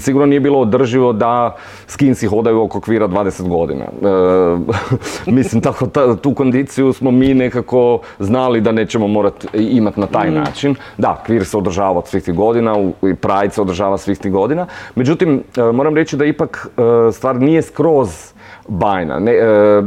sigurno 0.00 0.26
nije 0.26 0.40
bilo 0.40 0.60
održivo 0.60 1.12
da 1.12 1.56
skinsi 1.86 2.26
hodaju 2.26 2.62
oko 2.62 2.80
kvira 2.80 3.08
20 3.08 3.48
godina 3.48 3.55
godina. 3.58 3.84
E, 3.84 5.30
mislim, 5.38 5.62
tako, 5.62 5.86
tu 6.22 6.34
kondiciju 6.34 6.92
smo 6.92 7.10
mi 7.10 7.34
nekako 7.34 8.00
znali 8.18 8.60
da 8.60 8.72
nećemo 8.72 9.08
morati 9.08 9.48
imati 9.54 10.00
na 10.00 10.06
taj 10.06 10.30
mm. 10.30 10.34
način. 10.34 10.74
Da, 10.98 11.22
kvir 11.26 11.44
se 11.44 11.56
održava 11.56 11.98
od 11.98 12.06
svih 12.06 12.22
tih 12.22 12.34
godina, 12.34 12.74
i 13.02 13.14
Pride 13.14 13.50
se 13.50 13.62
održava 13.62 13.98
svih 13.98 14.18
tih 14.18 14.32
godina. 14.32 14.66
Međutim, 14.94 15.42
e, 15.56 15.62
moram 15.72 15.94
reći 15.94 16.16
da 16.16 16.24
ipak 16.24 16.68
e, 16.76 17.12
stvar 17.12 17.36
nije 17.36 17.62
skroz 17.62 18.35
bajna. 18.68 19.18
Ne, 19.18 19.32
e, 19.32 19.36
e, 19.36 19.82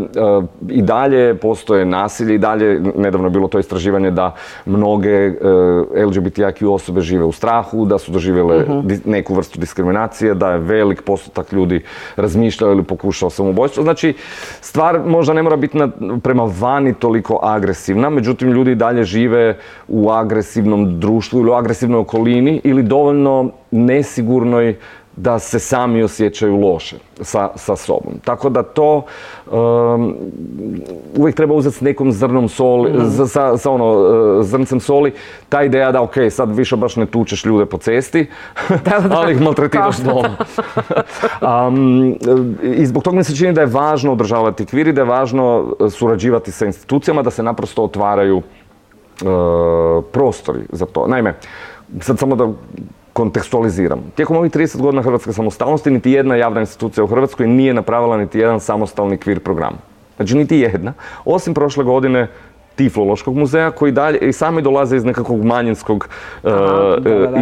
I 0.70 0.82
dalje 0.82 1.36
postoje 1.36 1.86
nasilje 1.86 2.36
i 2.36 2.38
dalje, 2.38 2.82
nedavno 2.96 3.28
je 3.28 3.32
bilo 3.32 3.48
to 3.48 3.60
istraživanje 3.60 4.12
da 4.12 4.36
mnoge 4.66 5.10
e, 5.10 5.34
LGBTIQ 6.06 6.70
osobe 6.72 7.02
žive 7.02 7.24
u 7.24 7.32
strahu, 7.32 7.86
da 7.86 7.98
su 7.98 8.12
doživjele 8.12 8.60
mhm. 8.60 8.80
neku 9.06 9.36
vrstu 9.36 9.60
diskriminacije, 9.60 10.34
da 10.34 10.52
je 10.52 10.60
velik 10.60 11.02
postotak 11.02 11.52
ljudi 11.52 11.82
razmišljao 12.16 12.72
ili 12.72 12.84
pokušao 12.84 13.30
samoubojstvo. 13.30 13.84
Znači, 13.84 14.14
stvar 14.62 15.00
možda 15.06 15.34
ne 15.34 15.44
mora 15.44 15.56
biti 15.56 15.80
prema 16.24 16.50
vani 16.60 16.94
toliko 16.94 17.40
agresivna, 17.44 18.10
međutim 18.10 18.50
ljudi 18.50 18.76
dalje 18.76 19.04
žive 19.04 19.58
u 19.88 20.10
agresivnom 20.12 21.00
društvu 21.00 21.40
ili 21.40 21.50
u 21.50 21.54
agresivnoj 21.54 22.00
okolini 22.00 22.62
ili 22.64 22.84
dovoljno 22.84 23.52
nesigurnoj 23.72 24.76
da 25.22 25.40
se 25.40 25.60
sami 25.60 26.04
osjećaju 26.04 26.58
loše 26.58 26.96
sa, 27.22 27.50
sa 27.56 27.76
sobom. 27.76 28.14
Tako 28.26 28.50
da 28.50 28.64
to 28.64 29.06
um, 29.52 30.16
uvijek 31.18 31.36
treba 31.36 31.54
uzeti 31.54 31.76
s 31.76 31.82
nekom 31.82 32.12
zrnom 32.12 32.50
soli, 32.50 32.92
mm. 32.92 33.28
sa, 33.28 33.58
sa 33.58 33.72
ono, 33.72 33.86
uh, 33.86 34.46
zrncem 34.46 34.80
soli, 34.80 35.14
ta 35.50 35.64
ideja 35.64 35.92
da 35.92 36.02
ok, 36.02 36.14
sad 36.30 36.56
više 36.56 36.76
baš 36.76 36.96
ne 36.96 37.06
tučeš 37.06 37.46
ljude 37.46 37.66
po 37.66 37.78
cesti, 37.78 38.28
ali 39.16 39.34
ih 39.34 39.42
maltretiraš 39.42 39.98
doma. 39.98 40.36
um, 41.68 42.16
I 42.64 42.86
zbog 42.86 43.04
toga 43.04 43.18
mi 43.18 43.24
se 43.24 43.36
čini 43.36 43.54
da 43.54 43.62
je 43.62 43.68
važno 43.68 44.12
održavati 44.12 44.66
kviri, 44.66 44.94
da 44.94 45.02
je 45.02 45.06
važno 45.06 45.76
surađivati 45.90 46.52
sa 46.52 46.66
institucijama, 46.66 47.22
da 47.22 47.32
se 47.32 47.44
naprosto 47.44 47.84
otvaraju 47.84 48.38
uh, 48.38 48.44
prostori 50.12 50.62
za 50.72 50.86
to. 50.86 51.08
Naime, 51.08 51.36
sad 52.00 52.20
samo 52.20 52.36
da 52.36 52.48
kontekstualiziram. 53.20 54.00
Tijekom 54.16 54.38
ovih 54.38 54.52
30 54.52 54.82
godina 54.82 55.02
Hrvatske 55.02 55.34
samostalnosti 55.34 55.92
niti 55.92 56.12
jedna 56.12 56.36
javna 56.36 56.60
institucija 56.60 57.04
u 57.04 57.08
Hrvatskoj 57.08 57.48
nije 57.48 57.74
napravila 57.74 58.18
niti 58.18 58.40
jedan 58.40 58.60
samostalni 58.60 59.18
kvir 59.18 59.40
program. 59.40 59.76
Znači 60.16 60.38
niti 60.38 60.58
jedna. 60.58 60.94
Osim 61.26 61.54
prošle 61.54 61.84
godine 61.84 62.28
Tiflološkog 62.76 63.36
muzeja 63.36 63.72
koji 63.72 63.92
dalje 63.92 64.20
i 64.20 64.34
sami 64.34 64.62
dolaze 64.62 64.96
iz 64.98 65.06
nekakvog 65.06 65.44
manjinskog 65.44 66.08
e, 66.44 66.50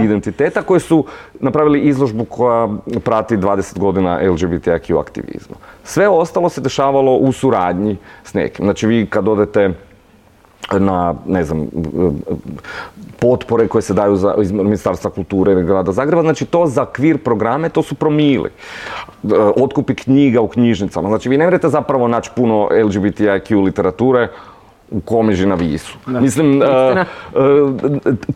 identiteta 0.04 0.62
koji 0.62 0.80
su 0.80 1.06
napravili 1.40 1.82
izložbu 1.82 2.26
koja 2.26 2.68
prati 3.04 3.38
20 3.38 3.80
godina 3.80 4.20
LGBTIQ 4.22 5.00
aktivizma. 5.00 5.56
Sve 5.84 6.08
ostalo 6.08 6.50
se 6.50 6.62
dešavalo 6.62 7.16
u 7.16 7.32
suradnji 7.32 7.98
s 8.24 8.34
nekim. 8.34 8.66
Znači 8.66 8.88
vi 8.88 9.06
kad 9.06 9.28
odete 9.28 9.74
na, 10.72 11.16
ne 11.26 11.44
znam, 11.44 11.68
potpore 13.20 13.68
koje 13.68 13.82
se 13.82 13.94
daju 13.94 14.16
za, 14.16 14.36
iz 14.42 14.52
Ministarstva 14.52 15.12
kulture 15.12 15.52
ili 15.52 15.64
grada 15.64 15.92
Zagreba. 15.92 16.22
Znači 16.22 16.46
to 16.46 16.66
za 16.66 16.86
kvir 16.86 17.18
programe, 17.24 17.70
to 17.70 17.84
su 17.84 17.96
promili. 17.96 18.50
E, 18.50 19.36
otkupi 19.56 19.96
knjiga 19.96 20.42
u 20.42 20.48
knjižnicama. 20.48 21.10
Znači 21.10 21.30
vi 21.30 21.38
ne 21.38 21.46
možete 21.46 21.70
zapravo 21.70 22.08
naći 22.08 22.32
puno 22.36 22.70
LGBTIQ 22.72 23.64
literature 23.64 24.28
u 24.92 25.00
Komeži 25.02 25.46
na 25.46 25.56
Visu. 25.56 25.98
Mislim, 26.06 26.62
e, 26.62 26.66
e, 26.66 27.06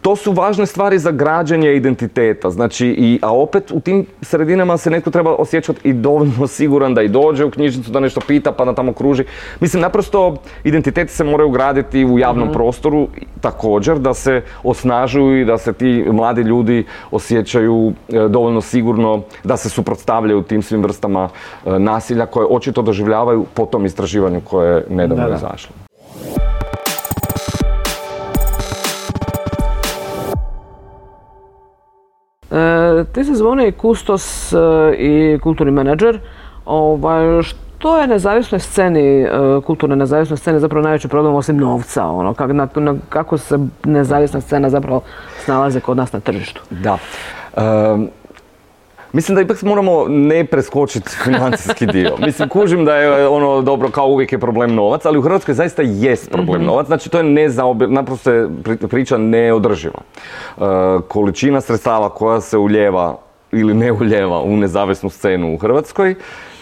to 0.02 0.16
su 0.16 0.32
važne 0.32 0.66
stvari 0.66 1.00
za 1.00 1.12
građanje 1.12 1.76
identiteta. 1.76 2.50
Znači, 2.50 2.88
i, 2.88 3.20
a 3.22 3.36
opet 3.36 3.72
u 3.72 3.80
tim 3.80 4.06
sredinama 4.22 4.78
se 4.78 4.90
netko 4.90 5.12
treba 5.12 5.36
osjećati 5.36 5.90
i 5.90 5.94
dovoljno 5.94 6.48
siguran 6.58 6.94
da 6.94 7.02
i 7.02 7.08
dođe 7.08 7.46
u 7.46 7.52
knjižnicu, 7.52 7.92
da 7.92 8.00
nešto 8.00 8.22
pita 8.28 8.52
pa 8.52 8.66
da 8.66 8.76
tamo 8.76 8.94
kruži. 8.94 9.24
Mislim, 9.60 9.82
naprosto 9.82 10.36
identiteti 10.64 11.14
se 11.14 11.24
moraju 11.24 11.50
graditi 11.50 12.06
u 12.06 12.20
javnom 12.20 12.48
mhm. 12.48 12.54
prostoru 12.54 13.08
također, 13.42 14.00
da 14.00 14.14
se 14.14 14.42
osnažuju 14.64 15.42
i 15.42 15.46
da 15.46 15.58
se 15.58 15.74
ti 15.74 16.06
mladi 16.12 16.42
ljudi 16.42 16.86
osjećaju 17.12 17.94
e, 18.10 18.28
dovoljno 18.28 18.62
sigurno 18.62 19.22
da 19.44 19.58
se 19.58 19.70
suprotstavljaju 19.70 20.42
tim 20.42 20.62
svim 20.62 20.84
vrstama 20.84 21.30
nasilja 21.66 22.26
koje 22.26 22.48
očito 22.50 22.82
doživljavaju 22.82 23.46
po 23.54 23.66
tom 23.66 23.86
istraživanju 23.86 24.42
koje 24.42 24.76
je 24.76 24.86
nedavno 24.90 25.36
izašlo. 25.36 25.81
Ti 33.12 33.24
se 33.24 33.34
zvone 33.34 33.68
i 33.68 33.72
kustos 33.72 34.54
e, 34.54 34.58
i 34.98 35.40
kulturni 35.44 35.72
menadžer. 35.72 36.20
Ovaj, 36.66 37.44
što 37.44 37.98
je 37.98 38.08
nezavisnoj 38.08 38.60
sceni, 38.60 39.22
e, 39.22 39.30
kulturne 39.66 39.96
nezavisnoj 39.96 40.38
sceni 40.38 40.60
zapravo 40.60 40.84
najveći 40.84 41.08
problem 41.08 41.36
osim 41.36 41.58
novca? 41.58 42.06
Ono, 42.06 42.34
kako, 43.10 43.38
se 43.38 43.60
nezavisna 43.84 44.42
scena 44.42 44.70
zapravo 44.70 45.02
snalaze 45.44 45.80
kod 45.80 45.98
nas 45.98 46.14
na 46.14 46.20
tržištu? 46.20 46.62
Da. 46.70 46.98
Mislim 49.14 49.36
da 49.36 49.42
ipak 49.42 49.62
moramo 49.62 50.06
ne 50.08 50.46
preskočiti 50.46 51.10
financijski 51.24 51.86
dio. 51.86 52.18
Mislim, 52.26 52.50
kužim 52.50 52.86
da 52.86 52.96
je 52.96 53.28
ono 53.28 53.62
dobro, 53.62 53.90
kao 53.90 54.08
uvijek 54.08 54.32
je 54.32 54.40
problem 54.40 54.76
novac, 54.76 55.06
ali 55.06 55.18
u 55.18 55.22
Hrvatskoj 55.22 55.54
zaista 55.54 55.82
jest 55.82 56.32
problem 56.32 56.64
novac. 56.64 56.88
Znači, 56.88 57.10
to 57.10 57.18
je 57.18 57.50
naprosto 57.88 58.32
je 58.32 58.50
priča 58.90 59.18
neodrživa. 59.18 60.00
E, 60.58 60.62
količina 61.08 61.62
sredstava 61.62 62.10
koja 62.10 62.42
se 62.42 62.58
uljeva 62.58 63.18
ili 63.52 63.74
ne 63.74 63.92
uljeva 63.92 64.42
u 64.42 64.58
nezavisnu 64.58 65.10
scenu 65.10 65.54
u 65.54 65.58
Hrvatskoj 65.58 66.16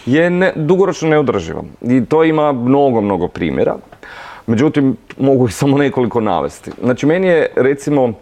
je 0.06 0.30
ne, 0.30 0.52
dugoročno 0.56 1.08
neodrživa. 1.08 1.62
I 1.82 2.04
to 2.04 2.24
ima 2.24 2.52
mnogo, 2.52 3.00
mnogo 3.00 3.28
primjera. 3.28 3.76
Međutim, 4.46 4.96
mogu 5.18 5.46
ih 5.46 5.54
samo 5.54 5.78
nekoliko 5.78 6.20
navesti. 6.20 6.70
Znači, 6.82 7.06
meni 7.06 7.26
je 7.26 7.46
recimo 7.56 8.12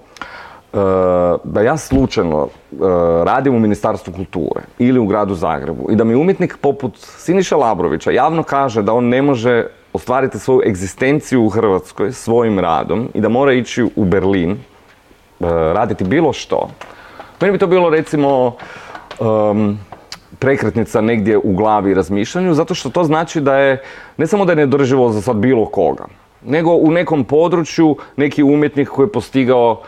da 1.44 1.60
ja 1.62 1.76
slučajno 1.76 2.48
e, 2.48 2.76
radim 3.24 3.54
u 3.54 3.58
Ministarstvu 3.58 4.12
kulture 4.12 4.60
ili 4.78 4.98
u 4.98 5.06
gradu 5.06 5.34
Zagrebu 5.34 5.90
i 5.90 5.96
da 5.96 6.04
mi 6.04 6.14
umjetnik 6.14 6.56
poput 6.60 6.92
Siniša 6.98 7.56
Labrovića 7.56 8.10
javno 8.10 8.42
kaže 8.42 8.82
da 8.82 8.92
on 8.92 9.04
ne 9.04 9.22
može 9.22 9.66
ostvariti 9.92 10.38
svoju 10.38 10.62
egzistenciju 10.66 11.44
u 11.44 11.48
Hrvatskoj 11.48 12.12
svojim 12.12 12.58
radom 12.58 13.08
i 13.14 13.20
da 13.20 13.28
mora 13.28 13.52
ići 13.52 13.84
u 13.96 14.04
Berlin 14.04 14.50
e, 14.50 14.56
raditi 15.48 16.04
bilo 16.04 16.32
što. 16.32 16.68
Meni 17.40 17.52
bi 17.52 17.58
to 17.58 17.66
bilo 17.66 17.90
recimo 17.90 18.56
prekretnica 20.38 21.00
negdje 21.00 21.38
u 21.38 21.52
glavi 21.52 21.90
i 21.90 21.94
razmišljanju, 21.94 22.54
zato 22.54 22.74
što 22.74 22.90
to 22.90 23.04
znači 23.04 23.40
da 23.40 23.56
je, 23.56 23.82
ne 24.16 24.26
samo 24.26 24.44
da 24.44 24.52
je 24.52 24.56
nedrživo 24.56 25.10
za 25.12 25.20
sad 25.22 25.36
bilo 25.36 25.66
koga, 25.66 26.04
nego 26.44 26.70
u 26.70 26.90
nekom 26.90 27.24
području 27.24 27.96
neki 28.16 28.42
umjetnik 28.42 28.88
koji 28.88 29.06
je 29.06 29.12
postigao 29.12 29.82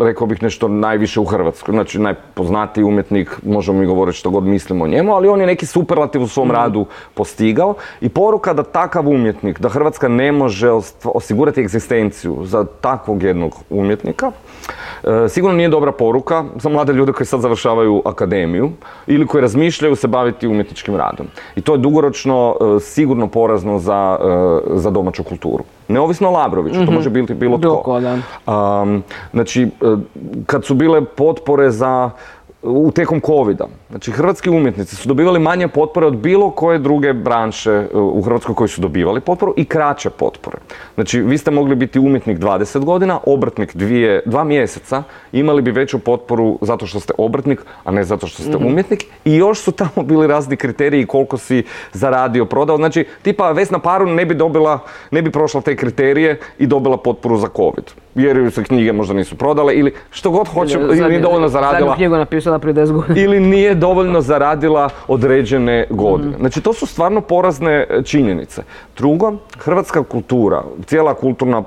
rekao 0.00 0.26
bih 0.26 0.42
nešto 0.42 0.68
najviše 0.68 1.20
u 1.20 1.24
Hrvatskoj. 1.24 1.72
Znači 1.72 1.98
najpoznatiji 1.98 2.84
umjetnik, 2.84 3.30
možemo 3.42 3.78
mi 3.78 3.86
govoriti 3.86 4.18
što 4.18 4.30
god 4.30 4.44
mislimo 4.44 4.84
o 4.84 4.88
njemu, 4.88 5.14
ali 5.14 5.28
on 5.28 5.40
je 5.40 5.46
neki 5.46 5.66
superlativ 5.66 6.22
u 6.22 6.28
svom 6.28 6.48
mhm. 6.48 6.56
radu 6.56 6.86
postigao 7.14 7.74
i 8.00 8.08
poruka 8.08 8.52
da 8.52 8.62
takav 8.62 9.08
umjetnik, 9.08 9.60
da 9.60 9.68
Hrvatska 9.68 10.08
ne 10.08 10.32
može 10.32 10.70
osigurati 11.04 11.60
egzistenciju 11.60 12.38
za 12.44 12.64
takvog 12.80 13.22
jednog 13.22 13.54
umjetnika, 13.70 14.26
uh, 14.28 15.10
sigurno 15.28 15.56
nije 15.56 15.68
dobra 15.68 15.92
poruka 15.92 16.44
za 16.56 16.68
mlade 16.68 16.92
ljude 16.92 17.12
koji 17.12 17.26
sad 17.26 17.40
završavaju 17.40 18.02
akademiju 18.04 18.70
ili 19.06 19.26
koji 19.26 19.42
razmišljaju 19.42 19.96
se 19.96 20.08
baviti 20.08 20.46
umjetničkim 20.46 20.96
radom. 20.96 21.26
I 21.56 21.60
to 21.60 21.72
je 21.72 21.78
dugoročno 21.78 22.56
uh, 22.60 22.82
sigurno 22.82 23.26
porazno 23.26 23.78
za, 23.78 24.18
za 24.66 24.90
domaću 24.90 25.22
kulturu. 25.24 25.64
Neovisno 25.88 26.28
o 26.28 26.30
Labroviću, 26.30 26.78
to 26.78 26.84
mhm. 26.84 26.94
može 26.94 27.10
biti 27.10 27.34
bilo 27.34 27.58
tko. 27.58 28.00
znači, 29.32 29.62
e, 29.62 29.68
kad 30.46 30.64
su 30.64 30.74
bile 30.74 31.04
potpore 31.04 31.70
za 31.70 32.10
u 32.62 32.90
tekom 32.90 33.20
covida. 33.20 33.66
Znači, 33.94 34.12
hrvatski 34.12 34.50
umjetnici 34.50 34.96
su 34.96 35.08
dobivali 35.08 35.40
manje 35.40 35.68
potpore 35.68 36.06
od 36.06 36.16
bilo 36.16 36.50
koje 36.50 36.78
druge 36.78 37.12
branše 37.12 37.70
e, 37.70 37.86
u 37.94 38.22
Hrvatskoj 38.22 38.54
koji 38.54 38.68
su 38.68 38.80
dobivali 38.80 39.20
potporu 39.20 39.54
i 39.56 39.64
kraće 39.64 40.10
potpore. 40.10 40.58
Znači, 40.94 41.20
vi 41.20 41.38
ste 41.38 41.50
mogli 41.50 41.74
biti 41.74 41.98
umjetnik 41.98 42.38
20 42.38 42.84
godina, 42.84 43.18
obrtnik 43.26 43.76
dvije, 43.76 44.22
dva 44.26 44.44
mjeseca, 44.44 45.02
imali 45.32 45.62
bi 45.62 45.70
veću 45.70 45.98
potporu 45.98 46.58
zato 46.60 46.86
što 46.86 47.00
ste 47.00 47.12
obrtnik, 47.18 47.60
a 47.84 47.90
ne 47.90 48.04
zato 48.04 48.26
što 48.26 48.42
ste 48.42 48.56
mhm. 48.56 48.66
umjetnik. 48.66 49.04
I 49.24 49.36
još 49.36 49.60
su 49.60 49.72
tamo 49.72 50.02
bili 50.10 50.26
razni 50.26 50.56
kriteriji 50.56 51.06
koliko 51.06 51.38
si 51.38 51.62
zaradio, 51.92 52.44
prodao. 52.44 52.76
Znači, 52.76 53.06
tipa 53.22 53.52
Vesna 53.52 53.78
Parun 53.78 54.14
ne 54.14 54.26
bi 54.26 54.34
dobila, 54.34 54.78
ne 55.10 55.22
bi 55.22 55.30
prošla 55.30 55.60
te 55.60 55.76
kriterije 55.76 56.40
i 56.58 56.66
dobila 56.66 56.96
potporu 56.96 57.36
za 57.36 57.48
covid. 57.56 57.84
Jer 58.14 58.50
se 58.52 58.64
knjige 58.64 58.92
možda 58.92 59.14
nisu 59.14 59.36
prodale 59.36 59.74
ili 59.74 59.94
što 60.10 60.30
god 60.30 60.48
hoće, 60.48 60.78
ili 60.78 61.08
nije 61.08 61.20
dovoljno 61.20 61.48
zaradila. 61.48 61.96
knjigu 61.96 62.16
napisala 62.16 62.58
prije 62.58 62.74
10 62.74 62.92
godina. 62.92 63.20
Ili 63.20 63.40
nije 63.40 63.83
dovoljno 63.84 64.20
zaradila 64.20 64.88
određene 65.08 65.86
godine. 65.90 66.30
Mhm. 66.30 66.40
Znači, 66.40 66.60
to 66.60 66.72
su 66.72 66.86
stvarno 66.86 67.20
porazne 67.20 67.86
činjenice. 68.04 68.62
Drugo, 68.96 69.32
hrvatska 69.58 70.02
kultura, 70.02 70.62
cijela 70.86 71.14
kulturna 71.14 71.62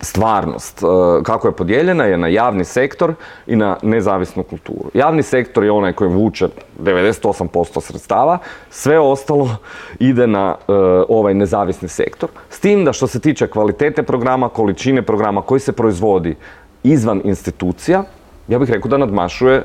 stvarnost 0.00 0.82
e, 0.82 0.86
kako 1.22 1.48
je 1.48 1.52
podijeljena 1.52 2.04
je 2.04 2.18
na 2.18 2.28
javni 2.28 2.64
sektor 2.64 3.14
i 3.46 3.56
na 3.56 3.76
nezavisnu 3.82 4.42
kulturu. 4.42 4.90
Javni 4.94 5.22
sektor 5.22 5.64
je 5.64 5.70
onaj 5.70 5.92
koji 5.92 6.10
vuče 6.10 6.48
98% 6.80 7.80
sredstava, 7.80 8.38
sve 8.70 8.98
ostalo 8.98 9.56
ide 10.10 10.26
na 10.26 10.56
e, 10.56 10.72
ovaj 11.08 11.34
nezavisni 11.34 11.88
sektor. 11.88 12.28
S 12.50 12.60
tim 12.60 12.84
da 12.84 12.92
što 12.92 13.06
se 13.06 13.20
tiče 13.20 13.46
kvalitete 13.46 14.02
programa, 14.02 14.48
količine 14.48 15.02
programa 15.02 15.42
koji 15.42 15.60
se 15.60 15.72
proizvodi 15.72 16.36
izvan 16.82 17.20
institucija, 17.24 18.04
ja 18.48 18.58
bih 18.58 18.70
rekao 18.70 18.88
da 18.88 18.96
nadmašuje 18.96 19.56
e, 19.56 19.62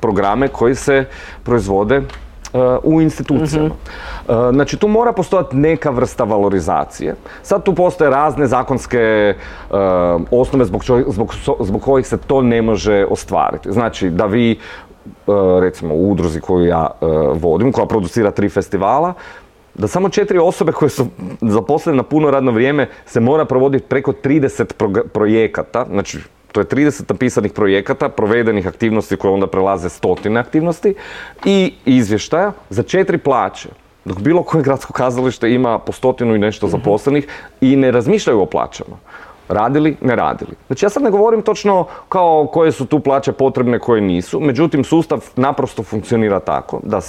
programe 0.00 0.48
koji 0.48 0.74
se 0.74 1.04
proizvode 1.42 2.02
u 2.82 3.00
institucijama. 3.00 3.68
Mhm. 3.68 4.54
Znači 4.54 4.76
tu 4.76 4.88
mora 4.88 5.12
postojati 5.12 5.56
neka 5.56 5.90
vrsta 5.90 6.24
valorizacije. 6.24 7.14
Sad 7.42 7.64
tu 7.64 7.74
postoje 7.74 8.10
razne 8.10 8.46
zakonske 8.46 9.34
osnove 10.30 10.64
zbog, 10.64 10.84
zbog, 11.60 11.82
kojih 11.82 12.06
se 12.06 12.18
to 12.18 12.42
ne 12.42 12.62
može 12.62 13.06
ostvariti. 13.10 13.72
Znači 13.72 14.10
da 14.10 14.26
vi 14.26 14.58
recimo 15.60 15.94
u 15.94 16.10
udruzi 16.10 16.40
koju 16.40 16.66
ja 16.66 16.90
vodim, 17.34 17.72
koja 17.72 17.86
producira 17.86 18.30
tri 18.30 18.48
festivala, 18.48 19.12
da 19.74 19.88
samo 19.88 20.08
četiri 20.08 20.38
osobe 20.38 20.72
koje 20.72 20.88
su 20.88 21.06
zaposlene 21.40 21.96
na 21.96 22.02
puno 22.02 22.30
radno 22.30 22.52
vrijeme 22.52 22.88
se 23.06 23.20
mora 23.20 23.44
provoditi 23.44 23.86
preko 23.88 24.12
30 24.12 25.02
projekata, 25.12 25.86
znači 25.90 26.18
to 26.52 26.60
je 26.60 26.64
30 26.64 27.02
napisanih 27.08 27.52
projekata, 27.52 28.08
provedenih 28.08 28.66
aktivnosti 28.66 29.16
koje 29.16 29.34
onda 29.34 29.46
prelaze 29.46 29.88
stotine 29.88 30.40
aktivnosti 30.40 30.94
i 31.44 31.72
izvještaja 31.84 32.52
za 32.70 32.82
četiri 32.82 33.18
plaće. 33.18 33.68
Dok 34.04 34.18
bilo 34.18 34.42
koje 34.42 34.62
gradsko 34.62 34.92
kazalište 34.92 35.50
ima 35.50 35.78
po 35.78 35.92
stotinu 35.92 36.34
i 36.34 36.38
nešto 36.38 36.66
mhm. 36.66 36.76
zaposlenih 36.76 37.26
i 37.60 37.76
ne 37.76 37.90
razmišljaju 37.90 38.40
o 38.40 38.46
plaćama. 38.46 38.96
Radili, 39.48 39.96
ne 40.00 40.16
radili. 40.16 40.50
Znači 40.66 40.84
ja 40.84 40.88
sad 40.90 41.02
ne 41.02 41.10
govorim 41.10 41.42
točno 41.42 41.86
kao 42.08 42.46
koje 42.52 42.72
su 42.72 42.86
tu 42.86 43.00
plaće 43.00 43.32
potrebne, 43.32 43.78
koje 43.78 44.00
nisu, 44.00 44.40
međutim 44.40 44.84
sustav 44.84 45.24
naprosto 45.36 45.82
funkcionira 45.82 46.40
tako 46.40 46.80
da 46.82 47.00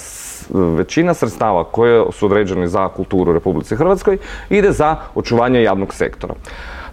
većina 0.50 1.14
sredstava 1.14 1.64
koje 1.64 2.04
su 2.12 2.26
određene 2.26 2.66
za 2.66 2.88
kulturu 2.88 3.30
u 3.30 3.34
Republici 3.34 3.76
Hrvatskoj 3.76 4.18
ide 4.50 4.72
za 4.72 4.96
očuvanje 5.14 5.62
javnog 5.62 5.94
sektora. 5.94 6.34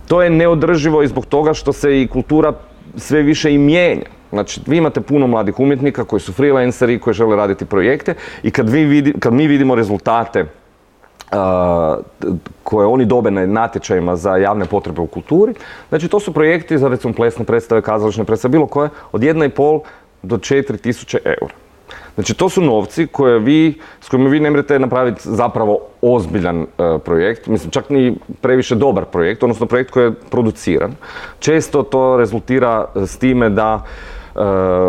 To 0.09 0.21
je 0.21 0.29
neodrživo 0.29 1.03
i 1.03 1.07
zbog 1.07 1.25
toga 1.25 1.53
što 1.53 1.73
se 1.73 2.01
i 2.01 2.07
kultura 2.07 2.53
sve 2.97 3.21
više 3.21 3.53
i 3.53 3.57
mijenja. 3.57 4.05
Znači, 4.29 4.61
vi 4.67 4.77
imate 4.77 5.01
puno 5.01 5.27
mladih 5.27 5.59
umjetnika 5.59 6.03
koji 6.03 6.19
su 6.19 6.33
freelanceri, 6.33 6.99
koji 6.99 7.13
žele 7.13 7.35
raditi 7.35 7.65
projekte 7.65 8.15
i 8.43 8.51
kad, 8.51 8.69
vi 8.69 9.13
kad 9.19 9.33
mi 9.33 9.47
vidimo 9.47 9.75
rezultate 9.75 10.45
koje 12.63 12.87
oni 12.87 13.05
dobe 13.05 13.31
na 13.31 13.45
natječajima 13.45 14.15
za 14.15 14.37
javne 14.37 14.65
potrebe 14.65 15.01
u 15.01 15.07
kulturi, 15.07 15.53
znači 15.89 16.07
to 16.07 16.19
su 16.19 16.33
projekti 16.33 16.77
za 16.77 16.87
recimo 16.87 17.13
plesne 17.13 17.45
predstave, 17.45 17.81
kazališne 17.81 18.23
predstave, 18.23 18.51
bilo 18.51 18.67
koje, 18.67 18.89
od 19.11 19.21
1,5 19.21 19.81
do 20.23 20.37
4 20.37 20.81
tisuće 20.81 21.19
eura. 21.25 21.68
Znači 22.15 22.33
to 22.33 22.49
su 22.49 22.61
novci 22.61 23.07
koje 23.07 23.39
vi, 23.39 23.79
s 24.01 24.09
kojima 24.09 24.29
vi 24.29 24.39
ne 24.39 24.51
možete 24.51 24.79
napraviti 24.79 25.21
zapravo 25.23 25.79
ozbiljan 26.01 26.61
e, 26.61 26.65
projekt, 27.05 27.47
mislim 27.47 27.71
čak 27.71 27.89
ni 27.89 28.15
previše 28.41 28.75
dobar 28.75 29.05
projekt, 29.05 29.43
odnosno 29.43 29.65
projekt 29.65 29.91
koji 29.91 30.03
je 30.03 30.13
produciran. 30.29 30.91
Često 31.39 31.83
to 31.83 32.17
rezultira 32.17 32.85
s 32.95 33.17
time 33.17 33.49
da 33.49 33.83
e, 34.35 34.39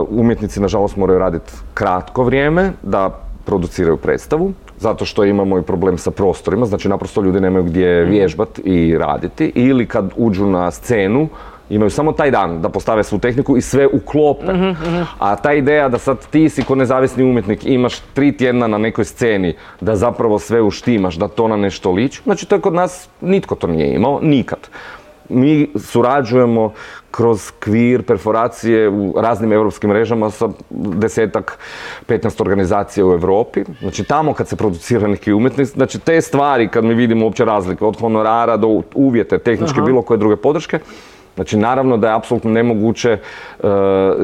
umjetnici 0.09 0.61
nažalost 0.61 0.97
moraju 0.97 1.19
raditi 1.19 1.53
kratko 1.75 2.25
vrijeme, 2.25 2.73
da 2.83 3.21
produciraju 3.45 3.97
predstavu, 3.97 4.53
zato 4.79 5.05
što 5.05 5.25
imamo 5.25 5.59
i 5.59 5.63
problem 5.63 5.99
sa 5.99 6.11
prostorima, 6.11 6.67
znači 6.67 6.89
naprosto 6.89 7.23
ljudi 7.23 7.41
nemaju 7.41 7.65
gdje 7.65 8.03
mhm. 8.03 8.11
vježbati 8.11 8.63
i 8.63 8.99
raditi, 8.99 9.53
ili 9.55 9.87
kad 9.87 10.13
uđu 10.17 10.47
na 10.47 10.71
scenu, 10.71 11.29
imaju 11.71 11.91
samo 11.91 12.13
taj 12.13 12.31
dan 12.31 12.63
da 12.63 12.69
postave 12.69 13.05
svu 13.05 13.19
tehniku 13.19 13.57
i 13.57 13.61
sve 13.61 13.87
uklope. 13.87 14.53
Mhm, 14.53 14.69
mhm. 14.69 15.03
A 15.19 15.37
ta 15.37 15.53
ideja 15.53 15.89
da 15.89 15.99
sad 15.99 16.27
ti 16.27 16.49
si 16.49 16.63
ko 16.63 16.75
nezavisni 16.75 17.25
umjetnik 17.25 17.67
imaš 17.67 17.99
tri 18.15 18.37
tjedna 18.37 18.67
na 18.67 18.79
nekoj 18.79 19.05
sceni 19.05 19.55
da 19.81 19.97
zapravo 19.97 20.39
sve 20.39 20.63
uštimaš, 20.63 21.17
da 21.17 21.29
to 21.29 21.49
na 21.49 21.57
nešto 21.57 21.93
liči, 21.93 22.21
znači 22.25 22.47
to 22.47 22.55
je 22.55 22.61
kod 22.61 22.75
nas, 22.75 23.09
nitko 23.21 23.55
to 23.55 23.67
nije 23.67 23.95
imao, 23.95 24.21
nikad. 24.23 24.59
Mi 25.29 25.71
surađujemo 25.77 26.73
kroz 27.11 27.51
kvir, 27.61 28.03
perforacije 28.03 28.89
u 28.89 29.15
raznim 29.17 29.53
europskim 29.53 29.91
mrežama 29.91 30.31
sa 30.31 30.49
desetak, 30.71 31.59
15 32.09 32.43
organizacija 32.43 33.07
u 33.07 33.13
Europi. 33.13 33.65
Znači 33.81 34.05
tamo 34.05 34.35
kad 34.35 34.49
se 34.49 34.57
producira 34.57 35.09
neki 35.09 35.33
umjetnik, 35.33 35.67
znači 35.67 35.99
te 35.99 36.21
stvari 36.21 36.69
kad 36.69 36.85
mi 36.85 36.95
vidimo 36.95 37.25
uopće 37.25 37.45
razlike, 37.45 37.85
od 37.85 38.01
honorara 38.01 38.57
do 38.57 38.83
uvjete, 38.95 39.39
tehničke, 39.39 39.81
bilo 39.81 40.03
koje 40.03 40.19
druge 40.19 40.37
podrške, 40.37 40.79
Znači, 41.41 41.57
naravno 41.57 41.97
da 41.97 42.09
je 42.09 42.15
apsolutno 42.15 42.51
nemoguće 42.51 43.11
e, 43.11 43.19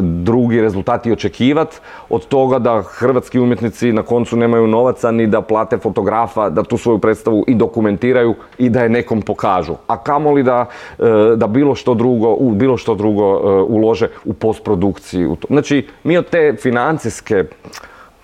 drugi 0.01 0.61
rezultati 0.61 1.13
očekivati 1.13 1.79
od 2.09 2.27
toga 2.29 2.59
da 2.59 2.83
hrvatski 2.83 3.39
umjetnici 3.41 3.93
na 3.93 4.03
koncu 4.03 4.37
nemaju 4.37 4.67
novaca 4.67 5.11
ni 5.11 5.27
da 5.27 5.41
plate 5.41 5.79
fotografa, 5.79 6.51
da 6.51 6.63
tu 6.63 6.77
svoju 6.77 6.99
predstavu 6.99 7.45
i 7.49 7.55
dokumentiraju 7.55 8.35
i 8.59 8.69
da 8.69 8.83
je 8.83 8.89
nekom 8.89 9.23
pokažu. 9.23 9.75
A 9.87 9.97
kamoli 9.97 10.43
da, 10.43 10.67
e, 10.99 11.37
da 11.37 11.47
bilo 11.47 11.75
što 11.75 11.95
drugo, 11.95 12.35
u 12.35 12.51
bilo 12.51 12.77
što 12.77 12.95
drugo 12.95 13.25
e, 13.25 13.63
ulože 13.63 14.09
u 14.25 14.33
postprodukciji. 14.33 15.29
Znači, 15.49 15.87
mi 16.05 16.19
od 16.19 16.29
te 16.29 16.57
financijske 16.61 17.45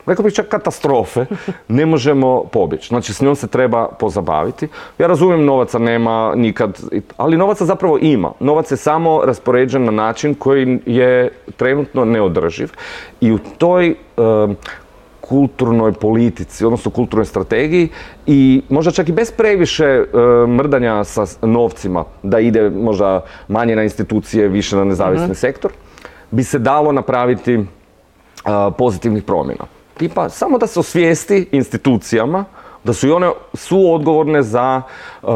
rekao 0.07 0.23
bih 0.23 0.35
čak 0.35 0.49
katastrofe, 0.49 1.25
ne 1.69 1.87
možemo 1.87 2.45
pobjeći. 2.45 2.89
Znači, 2.89 3.13
s 3.13 3.21
njom 3.21 3.37
se 3.37 3.47
treba 3.47 3.89
pozabaviti. 3.89 4.69
Ja 4.99 5.07
razumijem, 5.07 5.45
novaca 5.45 5.79
nema 5.79 6.35
nikad, 6.37 6.81
ali 7.17 7.37
novaca 7.37 7.65
zapravo 7.65 7.99
ima. 8.01 8.33
Novac 8.41 8.71
je 8.71 8.77
samo 8.77 9.23
raspoređen 9.25 9.85
na 9.85 9.91
način 9.91 10.35
koji 10.35 10.79
je 10.87 11.31
trenutno 11.57 12.05
neodrživ. 12.05 12.71
I 13.21 13.33
u 13.33 13.39
toj 13.59 13.95
kulturnoj 15.21 15.93
politici, 15.93 16.65
odnosno 16.65 16.91
kulturnoj 16.91 17.27
strategiji 17.27 17.89
i 18.27 18.63
možda 18.69 18.91
čak 18.91 19.09
i 19.09 19.13
bez 19.13 19.31
previše 19.31 20.05
mrdanja 20.49 21.05
sa 21.05 21.27
novcima, 21.43 22.05
da 22.23 22.41
ide 22.41 22.71
možda 22.71 23.25
manje 23.49 23.77
na 23.77 23.83
institucije, 23.83 24.49
više 24.49 24.77
na 24.77 24.85
nezavisni 24.85 25.27
mhm. 25.27 25.35
sektor, 25.35 25.73
bi 26.31 26.45
se 26.45 26.59
dalo 26.59 26.93
napraviti 26.93 27.65
pozitivnih 28.79 29.23
promjena 29.23 29.65
tipa 29.99 30.29
samo 30.29 30.59
da 30.59 30.67
se 30.67 30.81
osvijesti 30.81 31.49
institucijama 31.53 32.45
da 32.85 32.93
su 32.93 33.09
i 33.09 33.11
one 33.11 33.31
suodgovorne 33.55 34.43
za 34.43 34.83
uh, 35.23 35.31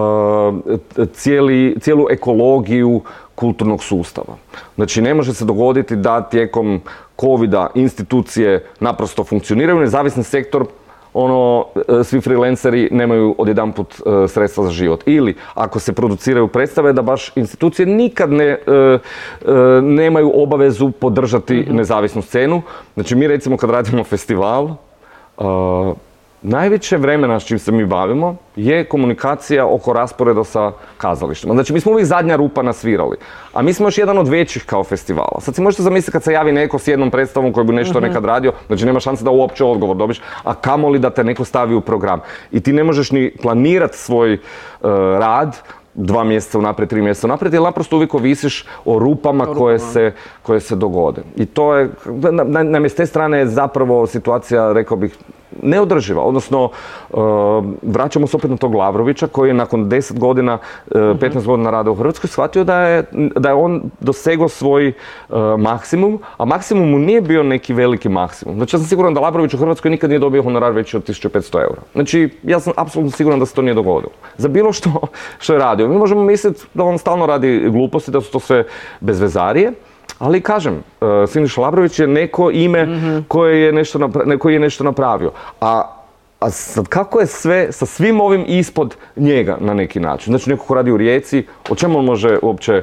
cijeli, 1.12 1.76
cijelu 1.80 2.06
ekologiju 2.10 3.00
kulturnog 3.34 3.84
sustava. 3.84 4.36
Znači 4.74 5.02
ne 5.02 5.14
može 5.14 5.34
se 5.34 5.44
dogoditi 5.44 5.96
da 5.96 6.28
tijekom 6.28 6.80
covid 7.20 7.54
institucije 7.74 8.66
naprosto 8.80 9.24
funkcioniraju, 9.24 9.80
nezavisni 9.80 10.22
sektor 10.22 10.66
ono, 11.16 11.66
e, 12.00 12.04
svi 12.04 12.20
freelanceri 12.20 12.88
nemaju 12.92 13.34
odjedanput 13.38 13.94
e, 13.94 14.28
sredstva 14.28 14.64
za 14.64 14.70
život. 14.70 15.02
Ili, 15.06 15.34
ako 15.54 15.80
se 15.80 15.92
produciraju 15.92 16.48
predstave, 16.48 16.92
da 16.92 17.02
baš 17.02 17.32
institucije 17.36 17.86
nikad 17.86 18.32
ne, 18.32 18.44
e, 18.44 18.98
nemaju 19.82 20.32
obavezu 20.34 20.90
podržati 20.90 21.54
mhm. 21.54 21.76
nezavisnu 21.76 22.22
scenu. 22.22 22.62
Znači, 22.94 23.14
mi 23.16 23.28
recimo 23.28 23.56
kad 23.56 23.70
radimo 23.70 24.04
festival, 24.04 24.76
Najveće 26.42 26.96
vremena 26.96 27.40
s 27.40 27.44
čim 27.44 27.58
se 27.58 27.72
mi 27.72 27.86
bavimo 27.86 28.36
je 28.56 28.84
komunikacija 28.84 29.66
oko 29.66 29.92
rasporeda 29.92 30.44
sa 30.44 30.72
kazalištima. 30.96 31.54
Znači, 31.54 31.72
mi 31.72 31.80
smo 31.80 31.92
uvijek 31.92 32.06
zadnja 32.06 32.36
rupa 32.36 32.62
nasvirali, 32.62 33.16
a 33.52 33.62
mi 33.62 33.72
smo 33.72 33.86
još 33.86 33.98
jedan 33.98 34.18
od 34.18 34.28
većih 34.28 34.64
kao 34.64 34.84
festivala. 34.84 35.40
Sad 35.40 35.54
si 35.54 35.62
možete 35.62 35.82
zamisliti 35.82 36.12
kad 36.12 36.22
se 36.22 36.32
javi 36.32 36.52
neko 36.52 36.78
s 36.78 36.88
jednom 36.88 37.10
predstavom 37.10 37.52
koji 37.52 37.66
bi 37.66 37.72
nešto 37.72 37.98
mhm. 37.98 38.08
nekad 38.08 38.24
radio, 38.24 38.52
znači 38.66 38.86
nema 38.86 39.00
šanse 39.00 39.24
da 39.24 39.30
uopće 39.30 39.64
odgovor 39.64 39.96
dobiš, 39.96 40.20
a 40.44 40.54
kamoli 40.54 40.98
da 40.98 41.10
te 41.10 41.24
neko 41.24 41.44
stavi 41.44 41.74
u 41.74 41.80
program. 41.80 42.20
I 42.52 42.60
ti 42.60 42.72
ne 42.72 42.84
možeš 42.84 43.10
ni 43.10 43.32
planirati 43.42 43.98
svoj 43.98 44.32
e, 44.32 44.38
rad 45.18 45.56
dva 45.96 46.24
mjeseca 46.24 46.58
unaprijed, 46.58 46.88
tri 46.88 47.02
mjeseca 47.02 47.26
unaprijed, 47.26 47.54
jer 47.54 47.62
naprosto 47.62 47.96
uvijek 47.96 48.14
ovisiš 48.14 48.64
o 48.84 48.98
rupama 48.98 49.46
koje 49.46 49.78
se, 49.78 50.12
koje 50.42 50.60
se 50.60 50.76
dogode. 50.76 51.22
I 51.36 51.46
to 51.46 51.74
je, 51.74 51.90
nam 52.64 52.84
je 52.84 52.88
s 52.88 52.94
te 52.94 53.06
strane 53.06 53.46
zapravo 53.46 54.06
situacija, 54.06 54.72
rekao 54.72 54.96
bih, 54.96 55.16
neodrživa. 55.62 56.22
Odnosno, 56.22 56.70
uh, 57.10 57.20
vraćamo 57.82 58.26
se 58.26 58.36
opet 58.36 58.50
na 58.50 58.56
tog 58.56 58.74
Lavrovića 58.74 59.26
koji 59.26 59.50
je 59.50 59.54
nakon 59.54 59.84
10 59.84 60.18
godina, 60.18 60.58
15 60.90 61.26
uh, 61.26 61.36
mhm. 61.36 61.46
godina 61.46 61.70
rada 61.70 61.90
u 61.90 61.94
Hrvatskoj 61.94 62.28
shvatio 62.28 62.64
da 62.64 62.80
je, 62.80 63.04
da 63.12 63.48
je 63.48 63.54
on 63.54 63.82
dosegao 64.00 64.48
svoj 64.48 64.88
uh, 64.88 65.36
maksimum, 65.58 66.18
a 66.36 66.44
maksimum 66.44 66.90
mu 66.90 66.98
nije 66.98 67.20
bio 67.20 67.42
neki 67.42 67.74
veliki 67.74 68.08
maksimum. 68.08 68.56
Znači 68.56 68.76
ja 68.76 68.80
sam 68.80 68.88
siguran 68.88 69.14
da 69.14 69.20
Lavrović 69.20 69.54
u 69.54 69.58
Hrvatskoj 69.58 69.90
nikad 69.90 70.10
nije 70.10 70.18
dobio 70.18 70.42
honorar 70.42 70.72
veći 70.72 70.96
od 70.96 71.08
1500 71.08 71.60
eura. 71.60 71.82
Znači 71.92 72.30
ja 72.42 72.60
sam 72.60 72.72
apsolutno 72.76 73.16
siguran 73.16 73.38
da 73.38 73.46
se 73.46 73.54
to 73.54 73.62
nije 73.62 73.74
dogodilo. 73.74 74.12
Za 74.36 74.48
bilo 74.48 74.72
što 74.72 74.90
što 75.38 75.52
je 75.52 75.58
radio. 75.58 75.88
Mi 75.88 75.98
možemo 75.98 76.24
misliti 76.24 76.64
da 76.74 76.84
on 76.84 76.98
stalno 76.98 77.26
radi 77.26 77.68
gluposti, 77.70 78.10
da 78.10 78.20
su 78.20 78.32
to 78.32 78.40
sve 78.40 78.64
bezvezarije, 79.00 79.72
ali 80.18 80.40
kažem, 80.40 80.74
uh, 80.74 81.08
Siniša 81.28 81.60
Labrović 81.60 81.98
je 81.98 82.06
neko 82.06 82.50
ime 82.50 82.88
koje 83.28 83.60
je 83.60 83.72
nešto, 83.72 84.10
koji 84.38 84.54
je 84.54 84.60
nešto 84.60 84.84
napravio. 84.84 85.30
A 85.60 85.96
a 86.40 86.50
sad 86.50 86.88
kako 86.88 87.20
je 87.20 87.26
sve 87.26 87.72
sa 87.72 87.86
svim 87.86 88.20
ovim 88.20 88.44
ispod 88.46 88.96
njega 89.16 89.56
na 89.60 89.74
neki 89.74 90.00
način? 90.00 90.32
Znači 90.32 90.50
neko 90.50 90.64
ko 90.64 90.74
radi 90.74 90.90
u 90.90 90.96
Rijeci, 90.96 91.44
o 91.70 91.74
čemu 91.74 91.98
on 91.98 92.04
može 92.04 92.38
uopće 92.42 92.72
e, 92.72 92.82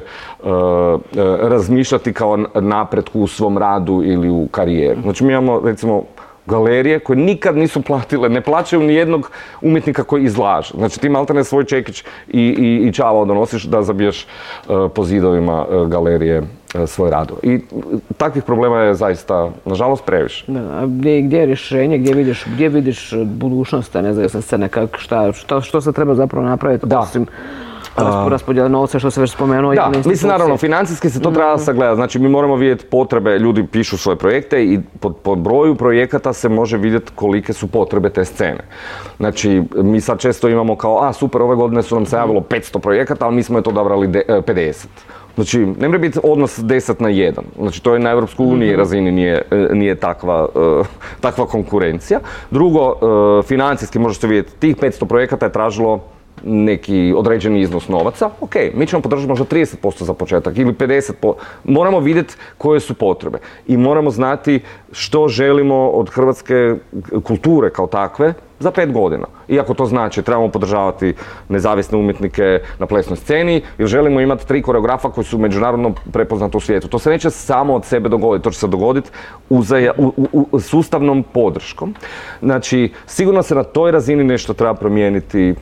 razmišljati 1.40 2.12
kao 2.12 2.36
napretku 2.54 3.20
u 3.20 3.26
svom 3.26 3.58
radu 3.58 4.02
ili 4.04 4.30
u 4.30 4.48
karijeri? 4.50 5.00
Znači 5.02 5.24
mi 5.24 5.32
imamo 5.32 5.60
recimo 5.64 6.04
galerije 6.46 6.98
koje 6.98 7.16
nikad 7.16 7.56
nisu 7.56 7.82
platile, 7.82 8.28
ne 8.28 8.40
plaćaju 8.40 8.82
ni 8.82 8.94
jednog 8.94 9.30
umjetnika 9.60 10.04
koji 10.04 10.24
izlaže. 10.24 10.74
Znači 10.74 11.00
ti 11.00 11.08
maltene 11.08 11.44
svoj 11.44 11.64
čekić 11.64 12.04
i, 12.28 12.40
i, 12.40 12.88
i 12.88 12.92
čavao 12.92 13.24
donosiš 13.24 13.64
da 13.64 13.82
zabiješ 13.82 14.26
po 14.94 15.04
zidovima 15.04 15.66
galerije 15.86 16.42
E, 16.63 16.63
svoj 16.86 17.10
rad. 17.10 17.32
I 17.42 17.60
takvih 18.16 18.44
problema 18.44 18.80
je 18.80 18.94
zaista, 18.94 19.50
nažalost, 19.64 20.04
previše. 20.04 20.44
a 20.52 20.86
gdje, 20.86 21.22
gdje 21.22 21.38
je 21.38 21.46
rješenje, 21.46 21.98
gdje 21.98 22.14
vidiš, 22.14 22.44
gdje 22.54 22.68
vidiš 22.68 23.12
budućnost 23.24 23.94
nezavisne 23.94 24.42
scene, 24.42 24.68
kak, 24.68 24.96
šta, 24.98 25.32
što, 25.32 25.60
što 25.60 25.80
se 25.80 25.92
treba 25.92 26.14
zapravo 26.14 26.46
napraviti 26.46 26.86
da. 26.86 26.98
osim 26.98 27.26
raspodjela 28.28 28.68
novca 28.68 28.98
što 28.98 29.10
se 29.10 29.20
već 29.20 29.32
spomenuo. 29.32 29.74
Da, 29.74 29.90
mislim 30.06 30.28
naravno, 30.28 30.56
financijski 30.56 31.10
se 31.10 31.20
to 31.20 31.30
treba 31.30 31.54
mhm. 31.54 31.64
sagledati. 31.64 31.96
Znači 31.96 32.18
mi 32.18 32.28
moramo 32.28 32.56
vidjeti 32.56 32.86
potrebe, 32.86 33.38
ljudi 33.38 33.66
pišu 33.66 33.96
svoje 33.96 34.16
projekte 34.16 34.64
i 34.64 34.80
po, 35.00 35.34
broju 35.34 35.74
projekata 35.74 36.32
se 36.32 36.48
može 36.48 36.76
vidjeti 36.76 37.12
kolike 37.14 37.52
su 37.52 37.66
potrebe 37.66 38.10
te 38.10 38.24
scene. 38.24 38.60
Znači 39.16 39.62
mi 39.74 40.00
sad 40.00 40.18
često 40.18 40.48
imamo 40.48 40.76
kao, 40.76 41.02
a 41.02 41.12
super, 41.12 41.42
ove 41.42 41.56
godine 41.56 41.82
su 41.82 41.94
nam 41.94 42.06
se 42.06 42.16
javilo 42.16 42.40
500 42.40 42.78
projekata, 42.78 43.26
ali 43.26 43.34
mi 43.34 43.42
smo 43.42 43.58
je 43.58 43.62
to 43.62 43.70
odabrali 43.70 44.08
50. 44.08 44.86
Znači, 45.34 45.58
ne 45.58 45.88
mora 45.88 45.98
biti 45.98 46.18
odnos 46.22 46.58
10 46.58 47.02
na 47.02 47.08
1. 47.08 47.32
Znači, 47.58 47.82
to 47.82 47.92
je 47.94 47.98
na 47.98 48.10
Europskoj 48.10 48.46
uniji 48.46 48.70
mhm. 48.70 48.78
razini 48.78 49.12
nije, 49.12 49.42
e, 49.50 49.68
nije 49.72 49.94
takva, 49.94 50.48
e, 50.56 50.82
takva 51.20 51.46
konkurencija. 51.46 52.20
Drugo, 52.50 52.92
e, 52.92 53.42
financijski 53.42 53.98
možete 53.98 54.26
vidjeti, 54.26 54.56
tih 54.58 54.76
500 54.76 55.04
projekata 55.04 55.46
je 55.46 55.52
tražilo 55.52 56.00
neki 56.44 57.14
određeni 57.16 57.60
iznos 57.60 57.88
novaca, 57.88 58.30
ok, 58.40 58.54
mi 58.74 58.86
ćemo 58.86 59.02
podržati 59.02 59.28
možda 59.28 59.44
30% 59.44 60.04
za 60.04 60.14
početak 60.14 60.58
ili 60.58 60.72
50%. 60.72 61.32
Moramo 61.64 62.00
vidjeti 62.00 62.34
koje 62.58 62.80
su 62.80 62.94
potrebe 62.94 63.38
i 63.66 63.76
moramo 63.76 64.10
znati 64.10 64.60
što 64.92 65.28
želimo 65.28 65.88
od 65.88 66.10
hrvatske 66.10 66.74
kulture 67.22 67.70
kao 67.70 67.86
takve 67.86 68.34
za 68.58 68.70
pet 68.70 68.92
godina. 68.92 69.26
Iako 69.48 69.74
to 69.74 69.86
znači 69.86 70.22
trebamo 70.22 70.48
podržavati 70.48 71.14
nezavisne 71.48 71.98
umjetnike 71.98 72.60
na 72.78 72.86
plesnoj 72.86 73.16
sceni 73.16 73.62
jer 73.78 73.88
želimo 73.88 74.20
imati 74.20 74.46
tri 74.46 74.62
koreografa 74.62 75.10
koji 75.10 75.24
su 75.24 75.38
međunarodno 75.38 75.94
prepoznati 76.12 76.56
u 76.56 76.60
svijetu. 76.60 76.88
To 76.88 76.98
se 76.98 77.10
neće 77.10 77.30
samo 77.30 77.74
od 77.74 77.84
sebe 77.84 78.08
dogoditi, 78.08 78.44
to 78.44 78.50
će 78.50 78.58
se 78.58 78.66
dogoditi 78.66 79.10
u, 79.50 80.60
sustavnom 80.60 81.22
podrškom. 81.22 81.94
Znači, 82.42 82.92
sigurno 83.06 83.42
se 83.42 83.54
na 83.54 83.62
toj 83.62 83.90
razini 83.90 84.24
nešto 84.24 84.54
treba 84.54 84.74
promijeniti 84.74 85.54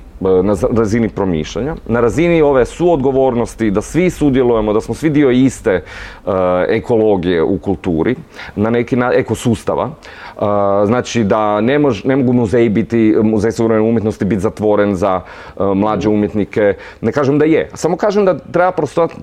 na 0.42 0.54
razini 0.76 1.08
promišljanja, 1.08 1.74
na 1.86 2.00
razini 2.00 2.42
ove 2.42 2.64
suodgovornosti, 2.64 3.70
da 3.70 3.80
svi 3.80 4.10
sudjelujemo, 4.10 4.72
da 4.72 4.80
smo 4.80 4.94
svi 4.94 5.10
dio 5.10 5.30
iste 5.30 5.70
e, 5.70 5.82
ekologije 6.68 7.42
u 7.42 7.58
kulturi, 7.58 8.16
na 8.56 8.70
neki 8.70 8.96
na, 8.96 9.12
ekosustava. 9.14 9.90
Uh, 10.36 10.42
znači 10.86 11.24
da 11.24 11.60
ne, 11.60 11.80
ne 12.04 12.16
mogu 12.16 12.32
muzeji 12.32 12.68
biti, 12.68 13.16
muzej 13.22 13.52
suvremene 13.52 13.88
umjetnosti 13.88 14.24
biti 14.24 14.40
zatvoren 14.40 14.94
za 14.94 15.20
mlađe 15.74 16.08
umjetnike. 16.08 16.74
Ne 17.00 17.12
kažem 17.12 17.38
da 17.38 17.44
je. 17.44 17.68
Samo 17.74 17.96
kažem 17.96 18.24
da 18.24 18.38
treba 18.38 18.72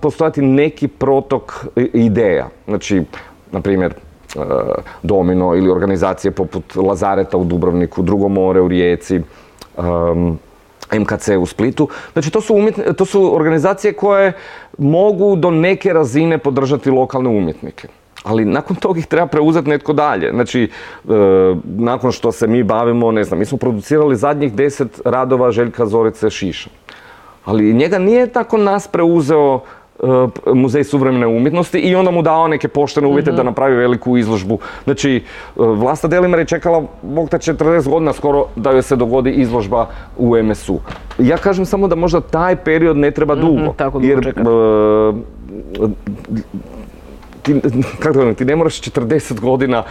postojati 0.02 0.42
neki 0.42 0.88
protok 0.88 1.68
ideja. 1.94 2.48
Znači, 2.68 3.04
na 3.52 3.62
primjer, 3.62 3.94
Domino 5.04 5.56
ili 5.56 5.70
organizacije 5.70 6.32
poput 6.32 6.76
Lazareta 6.76 7.38
u 7.38 7.44
Dubrovniku, 7.44 8.02
Drugo 8.02 8.28
more 8.28 8.62
u 8.62 8.68
Rijeci, 8.68 9.22
MKC 10.94 11.30
u 11.40 11.46
Splitu. 11.46 11.90
Znači 12.14 12.32
to 12.32 12.42
su, 12.42 12.56
to 12.98 13.06
su 13.06 13.36
organizacije 13.36 13.94
koje 13.94 14.34
mogu 14.78 15.36
do 15.36 15.52
neke 15.52 15.94
razine 15.94 16.38
podržati 16.38 16.90
lokalne 16.90 17.30
umjetnike 17.30 17.88
ali 18.24 18.46
nakon 18.46 18.76
toga 18.76 19.00
ih 19.00 19.06
treba 19.06 19.28
preuzeti 19.28 19.70
netko 19.70 19.94
dalje. 19.94 20.32
Znači, 20.32 20.64
e, 20.64 20.70
nakon 21.64 22.12
što 22.12 22.32
se 22.32 22.48
mi 22.48 22.64
bavimo, 22.64 23.12
ne 23.12 23.24
znam, 23.24 23.40
mi 23.40 23.46
smo 23.46 23.58
producirali 23.58 24.16
zadnjih 24.16 24.54
deset 24.54 25.02
radova 25.06 25.52
Željka 25.52 25.86
Zorice 25.86 26.30
Šiša. 26.30 26.70
Ali 27.46 27.74
njega 27.74 28.00
nije 28.00 28.28
tako 28.28 28.58
nas 28.58 28.88
preuzeo 28.88 29.62
muzej 30.54 30.84
suvremene 30.84 31.28
umjetnosti 31.28 31.80
i 31.80 31.96
onda 31.96 32.12
mu 32.12 32.22
dao 32.22 32.48
neke 32.48 32.68
poštene 32.68 33.08
uvjete 33.08 33.32
da 33.32 33.38
mhm. 33.38 33.46
napravi 33.46 33.76
veliku 33.76 34.18
izložbu. 34.18 34.60
Znači, 34.84 35.16
e, 35.16 35.22
Vlasta 35.56 36.08
Delimar 36.08 36.40
je 36.40 36.46
čekala, 36.46 36.84
bog 37.02 37.30
40 37.30 37.90
godina 37.90 38.14
skoro 38.14 38.46
da 38.56 38.72
joj 38.72 38.82
se 38.82 38.96
dogodi 38.96 39.32
izložba 39.32 39.88
u 40.18 40.44
MSU. 40.44 40.80
Ja 41.18 41.38
kažem 41.38 41.66
samo 41.66 41.88
da 41.88 41.96
možda 41.96 42.22
taj 42.22 42.56
period 42.56 42.98
ne 42.98 43.12
treba 43.12 43.36
mhm, 43.36 43.46
dugo. 43.46 43.74
tako 43.78 44.00
jer 44.04 44.34
ti, 47.54 47.62
kako 48.00 48.34
ti 48.34 48.46
ne 48.46 48.56
moraš 48.56 48.82
40 48.82 49.40
godina 49.40 49.84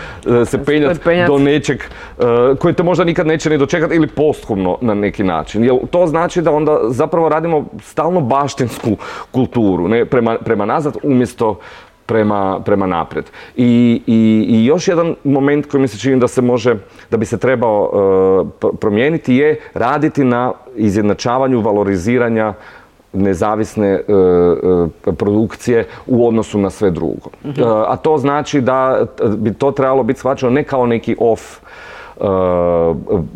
e, 0.43 0.45
se 0.45 0.65
penjati 0.65 1.01
do 1.27 1.39
nečeg 1.39 1.79
uh, 2.19 2.25
koji 2.59 2.75
te 2.75 2.83
možda 2.83 3.05
nikad 3.05 3.27
neće 3.27 3.51
ni 3.51 3.59
dočekati 3.59 3.95
ili 3.95 4.07
posthumno 4.07 4.79
na 4.81 4.95
neki 4.95 5.25
način. 5.25 5.65
Jer 5.65 5.75
to 5.91 6.07
znači 6.07 6.43
da 6.43 6.51
onda 6.51 6.79
zapravo 6.89 7.29
radimo 7.29 7.67
stalno 7.83 8.21
baštinsku 8.21 8.97
kulturu, 9.31 9.89
ne, 9.89 10.05
prema, 10.05 10.37
prema 10.45 10.65
nazad 10.65 10.97
umjesto 11.03 11.59
prema, 12.07 12.61
prema 12.65 12.87
naprijed. 12.87 13.25
I, 13.57 14.03
i, 14.07 14.47
I, 14.49 14.65
još 14.65 14.89
jedan 14.89 15.15
moment 15.25 15.67
koji 15.67 15.81
mi 15.81 15.89
se 15.89 15.99
čini 15.99 16.21
da 16.21 16.29
se 16.29 16.43
može, 16.43 16.77
da 17.11 17.17
bi 17.17 17.27
se 17.27 17.39
trebao 17.39 17.91
uh, 18.63 18.73
promijeniti 18.81 19.35
je 19.35 19.61
raditi 19.75 20.25
na 20.25 20.53
izjednačavanju 20.77 21.61
valoriziranja 21.61 22.55
nezavisne 23.13 23.89
e, 23.89 24.01
e, 25.07 25.13
produkcije 25.13 25.85
u 26.07 26.29
odnosu 26.29 26.59
na 26.59 26.71
sve 26.71 26.91
drugo. 26.91 27.31
Mhm. 27.45 27.61
E, 27.61 27.65
a 27.87 27.97
to 27.97 28.19
znači 28.19 28.61
da 28.61 29.07
bi 29.37 29.55
to 29.55 29.71
trebalo 29.71 30.03
biti 30.03 30.21
shvaćeno 30.21 30.53
ne 30.53 30.65
kao 30.65 30.87
neki 30.87 31.17
off 31.19 31.43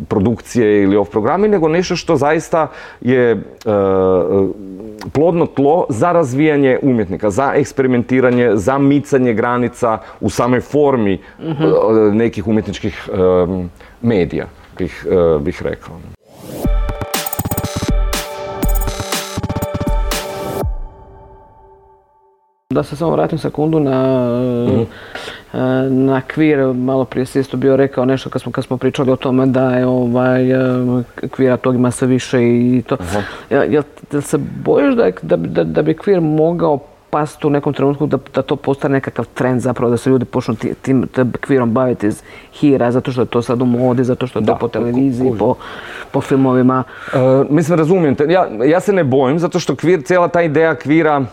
produkcije 0.07 0.83
ili 0.83 0.97
off 0.97 1.11
programi, 1.11 1.47
nego 1.47 1.67
nešto 1.67 1.95
što 1.95 2.15
zaista 2.15 2.67
je 3.01 3.43
plodno 5.13 5.45
tlo 5.45 5.85
za 5.89 6.11
razvijanje 6.11 6.79
umjetnika, 6.81 7.29
za 7.29 7.53
eksperimentiranje, 7.55 8.51
za 8.53 8.77
micanje 8.77 9.33
granica 9.33 9.97
u 10.21 10.29
samoj 10.29 10.61
formi 10.61 11.21
mhm. 11.39 11.63
nekih 12.17 12.47
umjetničkih 12.47 13.09
medija, 14.01 14.45
bih, 14.77 15.05
bih 15.39 15.61
rekao. 15.63 15.95
Da 22.73 22.83
se 22.83 22.95
samo 22.95 23.11
vratim 23.11 23.37
sekundu 23.37 23.79
na, 23.79 24.27
mm 24.67 24.85
na 25.89 26.21
kvir, 26.21 26.73
malo 26.73 27.05
prije 27.05 27.25
si 27.25 27.39
isto 27.39 27.57
bio 27.57 27.75
rekao 27.75 28.05
nešto 28.05 28.29
kad 28.29 28.41
smo, 28.41 28.51
kad 28.51 28.63
smo 28.63 28.77
pričali 28.77 29.11
o 29.11 29.15
tome 29.15 29.45
da 29.45 29.69
je 29.69 29.85
ovaj, 29.85 30.51
e, 30.51 31.03
kvira 31.31 31.57
tog 31.57 31.75
ima 31.75 31.91
sve 31.91 32.07
više 32.07 32.43
i 32.43 32.83
to. 32.87 32.97
Jel, 33.49 33.83
se 34.21 34.37
bojiš 34.37 34.95
da, 34.95 35.11
da, 35.21 35.35
da, 35.37 35.63
da 35.63 35.81
bi 35.81 35.97
kvir 35.97 36.21
mogao 36.21 36.79
pasti 37.09 37.47
u 37.47 37.49
nekom 37.49 37.73
trenutku 37.73 38.07
da, 38.07 38.17
da 38.35 38.41
to 38.41 38.55
postane 38.55 38.93
nekakav 38.93 39.25
trend 39.33 39.61
zapravo, 39.61 39.91
da 39.91 39.97
se 39.97 40.09
ljudi 40.09 40.25
počnu 40.25 40.55
tim, 40.81 41.07
kvirom 41.41 41.71
baviti 41.71 42.07
iz 42.07 42.23
hira, 42.53 42.91
zato 42.91 43.11
što 43.11 43.21
je 43.21 43.25
to 43.25 43.41
sad 43.41 43.61
u 43.61 43.65
modi, 43.65 44.03
zato 44.03 44.27
što 44.27 44.39
je 44.39 44.45
to 44.45 44.57
po 44.59 44.67
televiziji, 44.67 45.31
po, 45.39 45.55
po 46.11 46.21
filmovima. 46.21 46.83
Uh, 47.13 47.19
mislim, 47.49 47.77
razumijem 47.77 48.15
te. 48.15 48.25
Ja, 48.29 48.47
ja 48.65 48.79
se 48.79 48.93
ne 48.93 49.03
bojim, 49.03 49.39
zato 49.39 49.59
što 49.59 49.75
kvir, 49.75 50.01
cijela 50.01 50.27
ta 50.27 50.41
ideja 50.41 50.75
kvira 50.75 51.25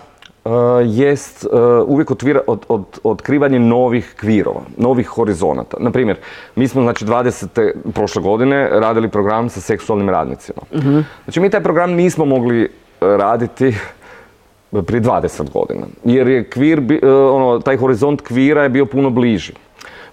jest 0.85 1.47
uh, 1.53 1.89
uvijek 1.89 2.11
otvira, 2.11 2.41
od, 2.47 2.65
od, 2.69 2.85
otkrivanje 3.03 3.59
novih 3.59 4.15
kvirova, 4.21 4.61
novih 4.77 5.07
horizonata. 5.07 5.77
Naprimjer, 5.81 6.17
mi 6.57 6.69
smo 6.69 6.83
znači 6.83 7.05
20. 7.05 7.73
prošle 7.95 8.23
godine 8.23 8.69
radili 8.73 9.09
program 9.09 9.49
sa 9.49 9.61
seksualnim 9.61 10.09
radnicima. 10.09 10.61
uh 10.73 11.05
Znači 11.25 11.41
mi 11.41 11.51
taj 11.51 11.63
program 11.63 11.93
nismo 11.93 12.25
mogli 12.25 12.69
raditi 13.01 13.75
prije 14.87 15.01
20 15.03 15.51
godina. 15.53 15.87
Jer 16.05 16.29
je 16.29 16.51
kvir, 16.51 16.79
uh, 16.79 17.09
ono, 17.35 17.59
taj 17.59 17.77
horizont 17.77 18.21
kvira 18.21 18.63
je 18.63 18.69
bio 18.69 18.87
puno 18.87 19.11
bliži. 19.11 19.53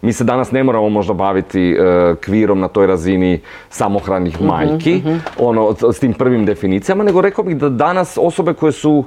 Mi 0.01 0.13
se 0.13 0.23
danas 0.23 0.51
ne 0.51 0.63
moramo 0.63 0.89
možda 0.89 1.13
baviti 1.13 1.77
kvirom 2.21 2.59
na 2.59 2.67
toj 2.67 2.87
razini 2.87 3.41
samohranih 3.69 4.41
uh 4.41 4.47
majki, 4.47 5.01
ono, 5.39 5.75
s 5.93 5.99
tim 5.99 6.13
prvim 6.13 6.45
definicijama, 6.45 7.03
nego 7.03 7.21
rekao 7.21 7.43
bih 7.43 7.57
da 7.57 7.69
danas 7.69 8.17
osobe 8.21 8.53
koje 8.53 8.71
su 8.71 9.03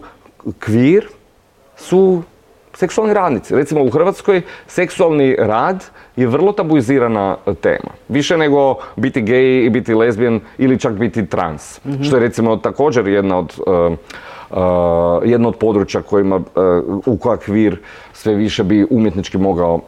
kvir 0.58 1.08
su 1.76 2.22
seksualni 2.74 3.14
radnici. 3.14 3.54
Recimo 3.54 3.84
u 3.84 3.90
Hrvatskoj 3.90 4.42
seksualni 4.66 5.36
rad 5.38 5.84
je 6.16 6.26
vrlo 6.26 6.52
tabuizirana 6.52 7.36
tema. 7.60 7.90
Više 8.08 8.36
nego 8.36 8.74
biti 8.96 9.22
gej 9.22 9.64
i 9.64 9.70
biti 9.70 9.94
lesbijan 9.94 10.40
ili 10.58 10.78
čak 10.78 10.92
biti 10.92 11.26
trans. 11.26 11.84
Mhm. 11.84 12.02
Što 12.02 12.16
je 12.16 12.20
recimo 12.20 12.56
također 12.56 13.08
jedna 13.08 13.38
od, 13.38 13.60
uh, 13.66 13.92
uh, 14.50 15.30
jedno 15.30 15.48
od 15.48 15.56
područja 15.56 16.02
kojima, 16.02 16.36
uh, 16.36 16.42
u 17.06 17.16
koja 17.16 17.36
kvir 17.36 17.78
sve 18.12 18.34
više 18.34 18.64
bi 18.64 18.86
umjetnički 18.90 19.38
mogao 19.38 19.80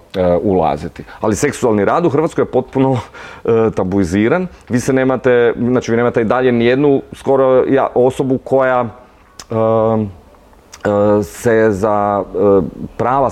ulaziti. 0.42 1.04
Ali 1.20 1.36
seksualni 1.36 1.84
rad 1.84 2.06
u 2.06 2.08
Hrvatskoj 2.08 2.42
je 2.42 2.46
potpuno 2.46 2.98
tabuiziran. 3.74 4.46
Vi 4.68 4.80
se 4.80 4.92
nemate, 4.92 5.54
znači 5.58 5.90
vi 5.90 5.96
nemate 5.96 6.20
i 6.20 6.24
dalje 6.24 6.52
nijednu 6.52 7.02
skoro 7.12 7.64
ja, 7.68 7.88
osobu 7.94 8.38
koja 8.38 8.88
se 11.22 11.66
za 11.70 12.24
e, 12.24 12.62
prava 12.96 13.30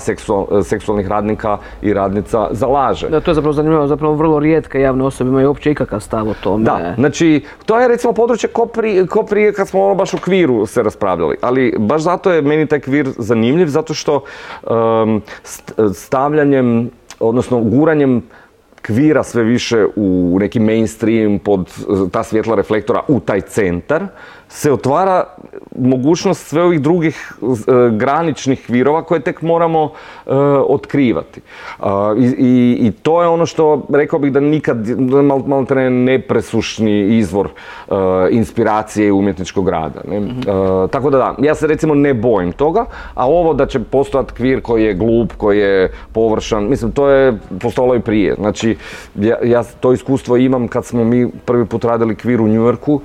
seksualnih 0.63 1.07
radnika 1.07 1.57
i 1.81 1.93
radnica 1.93 2.47
zalaže. 2.51 3.09
Da, 3.09 3.19
to 3.19 3.31
je 3.31 3.35
zapravo 3.35 3.53
zanimljivo, 3.53 3.87
zapravo 3.87 4.15
vrlo 4.15 4.39
rijetka 4.39 4.79
javne 4.79 5.03
osobe 5.03 5.29
imaju 5.29 5.47
uopće 5.47 5.71
ikakav 5.71 5.99
stav 5.99 6.29
o 6.29 6.33
tome. 6.43 6.63
Da, 6.63 6.93
znači, 6.97 7.43
to 7.65 7.79
je 7.79 7.87
recimo 7.87 8.13
područje 8.13 8.49
ko 8.49 8.65
prije, 8.65 9.07
ko 9.07 9.23
prije 9.23 9.53
kad 9.53 9.67
smo 9.67 9.85
ono 9.85 9.95
baš 9.95 10.13
u 10.13 10.17
kviru 10.17 10.65
se 10.65 10.83
raspravljali, 10.83 11.35
ali 11.41 11.75
baš 11.79 12.01
zato 12.01 12.31
je 12.31 12.41
meni 12.41 12.67
taj 12.67 12.79
kvir 12.79 13.09
zanimljiv, 13.17 13.67
zato 13.67 13.93
što 13.93 14.23
stavljanjem, 15.93 16.89
odnosno 17.19 17.61
guranjem 17.61 18.23
kvira 18.81 19.23
sve 19.23 19.43
više 19.43 19.85
u 19.95 20.37
neki 20.39 20.59
mainstream 20.59 21.39
pod 21.39 21.85
ta 22.11 22.23
svjetla 22.23 22.55
reflektora 22.55 23.01
u 23.07 23.19
taj 23.19 23.41
centar, 23.41 24.07
se 24.51 24.71
otvara 24.71 25.23
mogućnost 25.79 26.47
sve 26.47 26.63
ovih 26.63 26.81
drugih 26.81 27.33
e, 27.41 27.45
graničnih 27.91 28.69
virova 28.69 29.03
koje 29.03 29.19
tek 29.19 29.41
moramo 29.41 29.83
e, 29.83 30.31
otkrivati. 30.67 31.41
I, 32.17 32.77
I, 32.79 32.91
to 32.91 33.21
je 33.21 33.27
ono 33.27 33.45
što 33.45 33.85
rekao 33.93 34.19
bih 34.19 34.31
da 34.31 34.39
nikad 34.39 34.99
malo, 34.99 35.43
malo 35.47 35.65
nepresušni 35.89 37.17
izvor 37.17 37.47
e, 37.47 37.93
inspiracije 38.31 39.07
i 39.07 39.11
umjetničkog 39.11 39.69
rada. 39.69 40.01
Ne? 40.07 40.19
Mhm. 40.19 40.41
tako 40.91 41.09
da 41.09 41.17
da, 41.17 41.35
ja 41.39 41.55
se 41.55 41.67
recimo 41.67 41.95
ne 41.95 42.13
bojim 42.13 42.51
toga, 42.51 42.85
a 43.13 43.27
ovo 43.27 43.53
da 43.53 43.65
će 43.65 43.79
postojati 43.79 44.33
kvir 44.33 44.61
koji 44.61 44.83
je 44.83 44.93
glup, 44.93 45.33
koji 45.37 45.59
je 45.59 45.91
površan, 46.11 46.69
mislim 46.69 46.91
to 46.91 47.09
je 47.09 47.37
postojalo 47.61 47.95
i 47.95 47.99
prije. 47.99 48.35
Znači 48.35 48.77
ja, 49.15 49.37
ja 49.43 49.63
to 49.63 49.93
iskustvo 49.93 50.37
imam 50.37 50.67
kad 50.67 50.85
smo 50.85 51.03
mi 51.03 51.31
prvi 51.45 51.65
put 51.65 51.83
radili 51.83 52.15
kvir 52.15 52.41
u 52.41 52.47
Njujorku, 52.47 53.01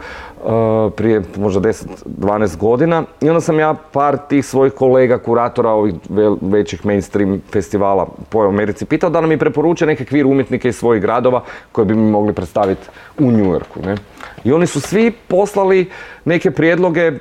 prije 0.96 1.22
možda 1.36 1.60
10-12 1.60 2.56
godina 2.56 3.02
i 3.20 3.28
onda 3.28 3.40
sam 3.40 3.58
ja 3.58 3.74
par 3.92 4.18
tih 4.28 4.46
svojih 4.46 4.72
kolega, 4.72 5.18
kuratora 5.18 5.70
ovih 5.70 5.94
većih 6.40 6.86
mainstream 6.86 7.40
festivala 7.52 8.06
po 8.28 8.40
Americi 8.40 8.84
pitao 8.84 9.10
da 9.10 9.20
nam 9.20 9.30
mi 9.30 9.38
preporuče 9.38 9.86
neke 9.86 10.04
kvir 10.04 10.26
umjetnike 10.26 10.68
iz 10.68 10.76
svojih 10.76 11.02
gradova 11.02 11.42
koje 11.72 11.84
bi 11.84 11.94
mi 11.94 12.10
mogli 12.10 12.32
predstaviti 12.32 12.88
u 13.18 13.30
New 13.30 13.52
Yorku. 13.52 13.80
Ne? 13.84 13.96
I 14.44 14.52
oni 14.52 14.66
su 14.66 14.80
svi 14.80 15.10
poslali 15.10 15.90
neke 16.24 16.50
prijedloge 16.50 17.12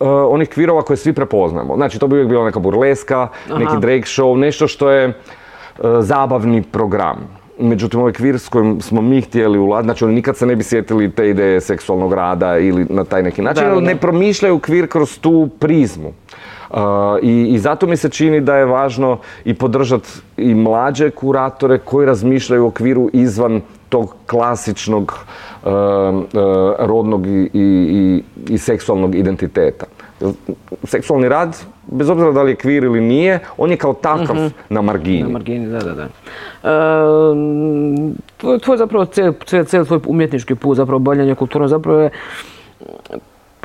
onih 0.00 0.48
kvirova 0.48 0.82
koje 0.82 0.96
svi 0.96 1.12
prepoznamo. 1.12 1.76
Znači 1.76 1.98
to 1.98 2.06
bi 2.06 2.14
uvijek 2.14 2.28
bila 2.28 2.44
neka 2.44 2.58
burleska, 2.58 3.28
neki 3.58 3.80
drag 3.80 4.00
show, 4.00 4.36
nešto 4.36 4.68
što 4.68 4.90
je 4.90 5.20
zabavni 6.00 6.62
program. 6.62 7.45
Međutim, 7.58 8.00
ovaj 8.00 8.12
kvir 8.12 8.38
s 8.38 8.48
kojim 8.48 8.80
smo 8.80 9.02
mi 9.02 9.20
htjeli 9.20 9.58
ulaziti, 9.58 9.86
znači 9.86 10.04
oni 10.04 10.14
nikad 10.14 10.36
se 10.36 10.46
ne 10.46 10.56
bi 10.56 10.64
sjetili 10.64 11.10
te 11.10 11.30
ideje 11.30 11.60
seksualnog 11.60 12.12
rada 12.12 12.58
ili 12.58 12.86
na 12.90 13.04
taj 13.04 13.22
neki 13.22 13.42
način, 13.42 13.66
ali 13.66 13.84
ne 13.84 13.96
promišljaju 13.96 14.58
kvir 14.58 14.88
kroz 14.88 15.18
tu 15.18 15.48
prizmu. 15.58 16.12
Uh, 16.70 16.78
i, 17.22 17.46
I 17.54 17.58
zato 17.58 17.86
mi 17.86 17.96
se 17.96 18.08
čini 18.08 18.40
da 18.40 18.56
je 18.56 18.64
važno 18.64 19.18
i 19.44 19.54
podržati 19.54 20.08
i 20.36 20.54
mlađe 20.54 21.10
kuratore 21.10 21.78
koji 21.78 22.06
razmišljaju 22.06 22.64
o 22.64 22.68
okviru 22.68 23.10
izvan 23.12 23.60
tog 23.88 24.14
klasičnog 24.26 25.18
uh, 25.62 25.70
uh, 25.70 26.22
rodnog 26.78 27.26
i, 27.26 27.50
i, 27.54 28.22
i 28.48 28.58
seksualnog 28.58 29.14
identiteta. 29.14 29.86
Seksualni 30.84 31.28
rad, 31.28 31.56
bez 31.86 32.10
obzira 32.10 32.32
da 32.32 32.42
li 32.42 32.52
je 32.52 32.56
kvir 32.56 32.84
ili 32.84 33.00
nije, 33.00 33.38
on 33.56 33.70
je 33.70 33.76
kao 33.76 33.94
takav 33.94 34.36
mhm. 34.36 34.46
na 34.68 34.82
margini. 34.82 35.22
Na 35.22 35.28
margini, 35.28 35.66
da, 35.66 35.78
da, 35.78 35.94
da. 35.94 36.08
tvoj, 38.36 38.58
tvoj 38.58 38.76
zapravo, 38.76 39.04
cijeli 39.66 39.86
tvoj 39.86 40.00
umjetnički 40.06 40.54
put, 40.54 40.76
zapravo 40.76 40.98
bavljanje 40.98 41.34
kulturom, 41.34 41.68
zapravo 41.68 42.00
je 42.00 42.10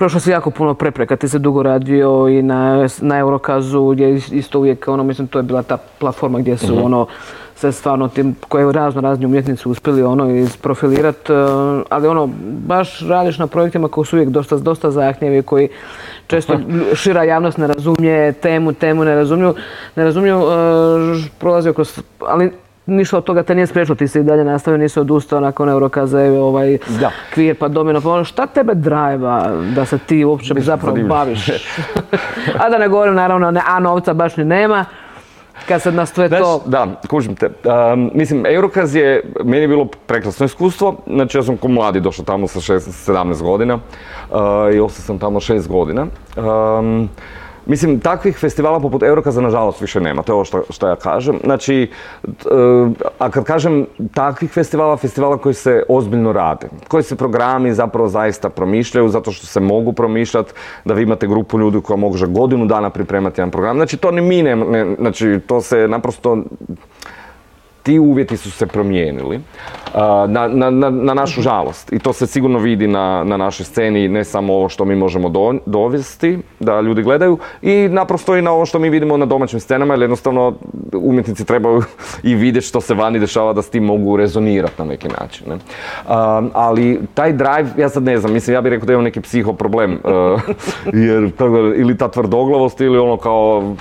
prošlo 0.01 0.19
se 0.19 0.31
jako 0.31 0.51
puno 0.51 0.73
prepreka. 0.73 1.15
Ti 1.15 1.27
se 1.27 1.39
dugo 1.39 1.63
radio 1.63 2.27
i 2.29 2.41
na, 2.41 2.87
na 3.01 3.17
Eurokazu 3.17 3.89
gdje 3.89 4.15
isto 4.15 4.59
uvijek, 4.59 4.87
ono, 4.87 5.03
mislim, 5.03 5.27
to 5.27 5.39
je 5.39 5.43
bila 5.43 5.63
ta 5.63 5.77
platforma 5.77 6.39
gdje 6.39 6.57
su, 6.57 6.73
mhm. 6.73 6.83
ono, 6.83 7.07
se 7.61 7.71
stvarno 7.71 8.07
tim 8.07 8.35
koje 8.47 8.71
razno 8.71 9.01
razni 9.01 9.25
umjetnici 9.25 9.69
uspjeli 9.69 10.03
ono 10.03 10.29
isprofilirati, 10.29 11.31
ali 11.89 12.07
ono, 12.07 12.29
baš 12.67 12.99
radiš 12.99 13.37
na 13.37 13.47
projektima 13.47 13.87
koji 13.87 14.05
su 14.05 14.15
uvijek 14.15 14.29
dosta, 14.29 14.57
dosta 14.57 14.91
zahtjevi, 14.91 15.41
koji 15.41 15.69
često 16.27 16.59
šira 16.93 17.23
javnost 17.23 17.57
ne 17.57 17.67
razumije 17.67 18.33
temu, 18.33 18.73
temu 18.73 19.05
ne 19.05 19.15
razumiju, 19.15 19.55
ne 19.95 20.03
razumiju, 20.03 20.41
prolazi 21.39 21.73
kroz, 21.73 22.01
ali 22.19 22.51
ništa 22.85 23.17
od 23.17 23.23
toga 23.23 23.43
te 23.43 23.55
nije 23.55 23.67
spriječilo, 23.67 23.95
ti 23.95 24.07
si 24.07 24.19
i 24.19 24.23
dalje 24.23 24.43
nastavio, 24.43 24.77
nisi 24.77 24.99
odustao 24.99 25.39
nakon 25.39 25.69
Eurokaze, 25.69 26.29
ovaj 26.29 26.77
Da. 26.99 27.11
kvir 27.33 27.55
pa 27.55 27.67
domino, 27.67 28.01
pa 28.01 28.09
ono, 28.09 28.23
šta 28.23 28.47
tebe 28.47 28.73
drajva 28.75 29.51
da 29.75 29.85
se 29.85 29.97
ti 29.97 30.25
uopće 30.25 30.53
zapravo 30.57 30.97
baviš? 31.07 31.49
A 32.61 32.69
da 32.69 32.77
ne 32.77 32.87
govorim 32.87 33.15
naravno, 33.15 33.51
ne, 33.51 33.61
a 33.67 33.79
novca 33.79 34.13
baš 34.13 34.37
ni 34.37 34.45
nema, 34.45 34.85
kad 35.67 35.81
se 35.81 35.91
na 35.91 36.05
sve 36.05 36.27
Znaš, 36.27 36.41
to... 36.41 36.63
da, 36.65 36.87
kužim 37.09 37.35
te. 37.35 37.45
Um, 37.45 38.11
mislim, 38.13 38.45
Eurokaz 38.45 38.95
je, 38.95 39.33
meni 39.43 39.61
je 39.61 39.67
bilo 39.67 39.85
prekrasno 39.85 40.45
iskustvo. 40.45 40.95
Znači, 41.07 41.37
ja 41.37 41.43
sam 41.43 41.57
ko 41.57 41.67
mladi 41.67 41.99
došao 41.99 42.25
tamo 42.25 42.47
sa 42.47 42.59
16, 42.59 43.11
17 43.11 43.41
godina 43.41 43.75
uh, 43.75 44.39
i 44.75 44.79
ostao 44.79 45.03
sam 45.03 45.19
tamo 45.19 45.39
6 45.39 45.67
godina. 45.67 46.07
Um, 46.37 47.09
Mislim, 47.65 47.99
takvih 47.99 48.37
festivala 48.37 48.79
poput 48.79 49.03
Eurokaza 49.03 49.41
nažalost 49.41 49.81
više 49.81 50.01
nema, 50.01 50.23
to 50.23 50.31
je 50.31 50.35
ovo 50.35 50.45
što, 50.45 50.63
što 50.69 50.87
ja 50.87 50.95
kažem. 50.95 51.39
Znači, 51.43 51.91
a 53.19 53.29
kad 53.29 53.43
kažem 53.43 53.85
takvih 54.13 54.51
festivala, 54.51 54.97
festivala 54.97 55.37
koji 55.37 55.53
se 55.53 55.83
ozbiljno 55.89 56.31
rade, 56.31 56.67
koji 56.87 57.03
se 57.03 57.15
programi 57.15 57.73
zapravo 57.73 58.07
zaista 58.07 58.49
promišljaju, 58.49 59.09
zato 59.09 59.31
što 59.31 59.45
se 59.47 59.59
mogu 59.59 59.93
promišljati, 59.93 60.53
da 60.85 60.93
vi 60.93 61.03
imate 61.03 61.27
grupu 61.27 61.59
ljudi 61.59 61.81
koja 61.81 61.97
može 61.97 62.27
godinu 62.27 62.65
dana 62.65 62.89
pripremati 62.89 63.41
jedan 63.41 63.51
program. 63.51 63.77
Znači, 63.77 63.97
to 63.97 64.11
ni 64.11 64.21
mi 64.21 64.43
ne, 64.43 64.55
ne- 64.55 64.95
znači, 64.99 65.39
to 65.47 65.61
se 65.61 65.87
naprosto 65.87 66.37
ti 67.83 67.99
uvjeti 67.99 68.37
su 68.37 68.51
se 68.51 68.67
promijenili 68.67 69.39
na, 70.27 70.47
na, 70.47 70.69
na, 70.69 70.89
na 70.89 71.13
našu 71.13 71.41
žalost 71.41 71.93
i 71.93 71.99
to 71.99 72.13
se 72.13 72.27
sigurno 72.27 72.59
vidi 72.59 72.87
na, 72.87 73.23
na 73.23 73.37
našoj 73.37 73.65
sceni, 73.65 74.07
ne 74.07 74.23
samo 74.23 74.53
ovo 74.53 74.69
što 74.69 74.85
mi 74.85 74.95
možemo 74.95 75.29
do, 75.29 75.53
dovesti, 75.65 76.39
da 76.59 76.81
ljudi 76.81 77.03
gledaju 77.03 77.37
i 77.61 77.87
naprosto 77.91 78.35
i 78.35 78.41
na 78.41 78.51
ovo 78.51 78.65
što 78.65 78.79
mi 78.79 78.89
vidimo 78.89 79.17
na 79.17 79.25
domaćim 79.25 79.59
scenama, 79.59 79.93
jer 79.93 80.01
jednostavno 80.01 80.53
umjetnici 80.93 81.45
trebaju 81.45 81.83
i 82.23 82.35
vidjeti 82.35 82.67
što 82.67 82.81
se 82.81 82.93
vani 82.93 83.19
dešava 83.19 83.53
da 83.53 83.61
s 83.61 83.69
tim 83.69 83.83
mogu 83.83 84.17
rezonirati 84.17 84.73
na 84.77 84.85
neki 84.85 85.07
način. 85.07 85.47
Ne? 85.49 85.57
Ali 86.53 86.99
taj 87.13 87.33
drive, 87.33 87.69
ja 87.77 87.89
sad 87.89 88.03
ne 88.03 88.17
znam, 88.17 88.33
mislim 88.33 88.53
ja 88.53 88.61
bih 88.61 88.69
rekao 88.69 88.85
da 88.85 88.93
imam 88.93 89.03
neki 89.03 89.21
psiho 89.21 89.53
problem, 89.53 89.99
a, 90.03 90.37
jer 91.07 91.31
ili 91.75 91.97
ta 91.97 92.07
tvrdoglavost 92.07 92.81
ili 92.81 92.97
ono 92.97 93.17
kao 93.17 93.75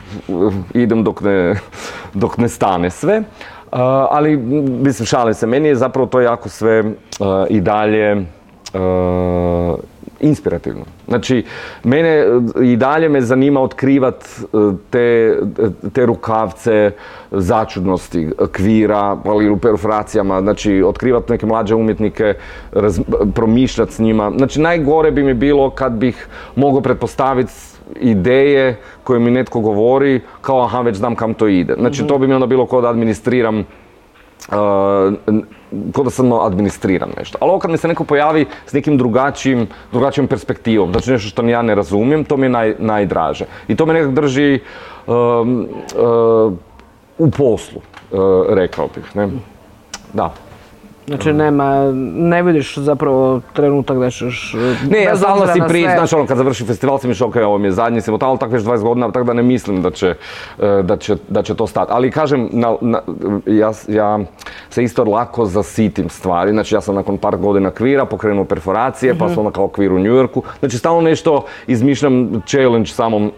idem 0.74 1.04
dok 1.04 1.20
ne, 1.20 1.54
dok 2.14 2.38
ne 2.38 2.48
stane 2.48 2.90
sve. 2.90 3.22
Uh, 3.72 3.78
ali, 4.10 4.36
mislim, 4.82 5.06
šalim 5.06 5.34
se, 5.34 5.46
meni 5.46 5.68
je 5.68 5.74
zapravo 5.74 6.06
to 6.06 6.20
jako 6.20 6.48
sve 6.48 6.80
uh, 6.80 7.26
i 7.48 7.60
dalje 7.60 8.16
uh, 8.16 9.78
inspirativno. 10.20 10.84
Znači, 11.08 11.44
mene 11.84 12.24
i 12.62 12.76
dalje 12.76 13.08
me 13.08 13.20
zanima 13.20 13.60
otkrivat 13.60 14.28
te, 14.90 15.38
te 15.92 16.06
rukavce 16.06 16.90
začudnosti, 17.30 18.30
kvira, 18.52 19.16
ali 19.24 19.50
u 19.50 19.56
perforacijama, 19.56 20.40
znači 20.40 20.82
otkrivat 20.86 21.28
neke 21.28 21.46
mlađe 21.46 21.74
umjetnike, 21.74 22.34
promišljat 23.34 23.90
s 23.90 23.98
njima. 23.98 24.32
Znači, 24.36 24.60
najgore 24.60 25.10
bi 25.10 25.22
mi 25.22 25.34
bilo 25.34 25.70
kad 25.70 25.92
bih 25.92 26.28
mogao 26.56 26.80
pretpostaviti 26.80 27.52
ideje 27.96 28.76
koje 29.04 29.20
mi 29.20 29.30
netko 29.30 29.60
govori, 29.60 30.20
kao 30.40 30.62
aha, 30.62 30.80
već 30.80 30.96
znam 30.96 31.14
kam 31.14 31.34
to 31.34 31.48
ide. 31.48 31.74
Znači, 31.78 32.06
to 32.06 32.18
bi 32.18 32.26
mi 32.26 32.34
onda 32.34 32.46
bilo 32.46 32.66
kao 32.66 32.80
da 32.80 32.88
administriram 32.88 33.58
uh, 33.58 33.64
kao 35.92 36.04
da 36.04 36.10
samo 36.10 36.40
administriram 36.40 37.10
nešto. 37.18 37.38
Ali 37.40 37.50
ovo 37.50 37.58
kad 37.58 37.70
mi 37.70 37.76
se 37.76 37.88
neko 37.88 38.04
pojavi 38.04 38.46
s 38.66 38.72
nekim 38.72 38.98
drugačijim, 38.98 39.66
drugačijom 39.92 40.28
perspektivom, 40.28 40.92
znači 40.92 41.10
nešto 41.10 41.28
što 41.28 41.42
ja 41.42 41.62
ne 41.62 41.74
razumijem, 41.74 42.24
to 42.24 42.36
mi 42.36 42.46
je 42.46 42.50
naj, 42.50 42.74
najdraže. 42.78 43.44
I 43.68 43.76
to 43.76 43.86
me 43.86 43.94
nekako 43.94 44.12
drži 44.12 44.60
um, 45.06 45.68
uh, 45.96 46.52
u 47.18 47.30
poslu, 47.30 47.80
uh, 48.10 48.20
rekao 48.48 48.88
bih. 48.94 49.16
Ne? 49.16 49.28
Da. 50.12 50.32
Znači 51.10 51.32
nema, 51.32 51.92
ne 52.14 52.42
vidiš 52.42 52.78
zapravo 52.78 53.40
trenutak 53.52 53.98
da 53.98 54.10
ćeš... 54.10 54.54
Ne, 54.90 55.02
ja 55.02 55.16
stalno 55.16 55.46
si 55.46 55.60
pri, 55.68 55.80
znaš 55.80 56.12
ono, 56.12 56.26
kad 56.26 56.36
završi 56.36 56.64
festival 56.64 56.98
si 56.98 57.08
mi 57.08 57.14
ok, 57.20 57.36
ovo 57.36 57.58
mi 57.58 57.66
je 57.66 57.72
zadnji, 57.72 58.00
sam 58.00 58.18
tamo 58.18 58.36
tako 58.36 58.52
već 58.52 58.62
20 58.62 58.82
godina, 58.82 59.12
tako 59.12 59.26
da 59.26 59.32
ne 59.32 59.42
mislim 59.42 59.82
da 59.82 59.90
će, 59.90 60.14
e, 60.58 60.82
da 60.82 60.96
će, 60.96 61.16
da 61.28 61.42
će 61.42 61.54
to 61.54 61.66
stati. 61.66 61.92
Ali 61.94 62.10
kažem, 62.10 62.48
na, 62.52 62.76
na- 62.80 63.00
ja, 63.46 63.72
ja 63.88 64.18
se 64.70 64.82
isto 64.84 65.04
lako 65.04 65.46
zasitim 65.46 66.08
stvari, 66.08 66.50
znači 66.50 66.74
ja 66.74 66.80
sam 66.80 66.94
nakon 66.94 67.18
par 67.18 67.36
godina 67.36 67.70
kvira 67.70 68.04
pokrenuo 68.04 68.44
perforacije, 68.44 69.18
pa 69.18 69.28
sam 69.28 69.38
onda 69.38 69.50
kao 69.50 69.68
kvir 69.68 69.92
u 69.92 69.98
New 69.98 70.12
Yorku, 70.12 70.42
znači 70.60 70.78
stalno 70.78 71.00
nešto 71.00 71.44
izmišljam 71.66 72.42
challenge 72.46 72.86
samom, 72.86 73.26
e, 73.26 73.32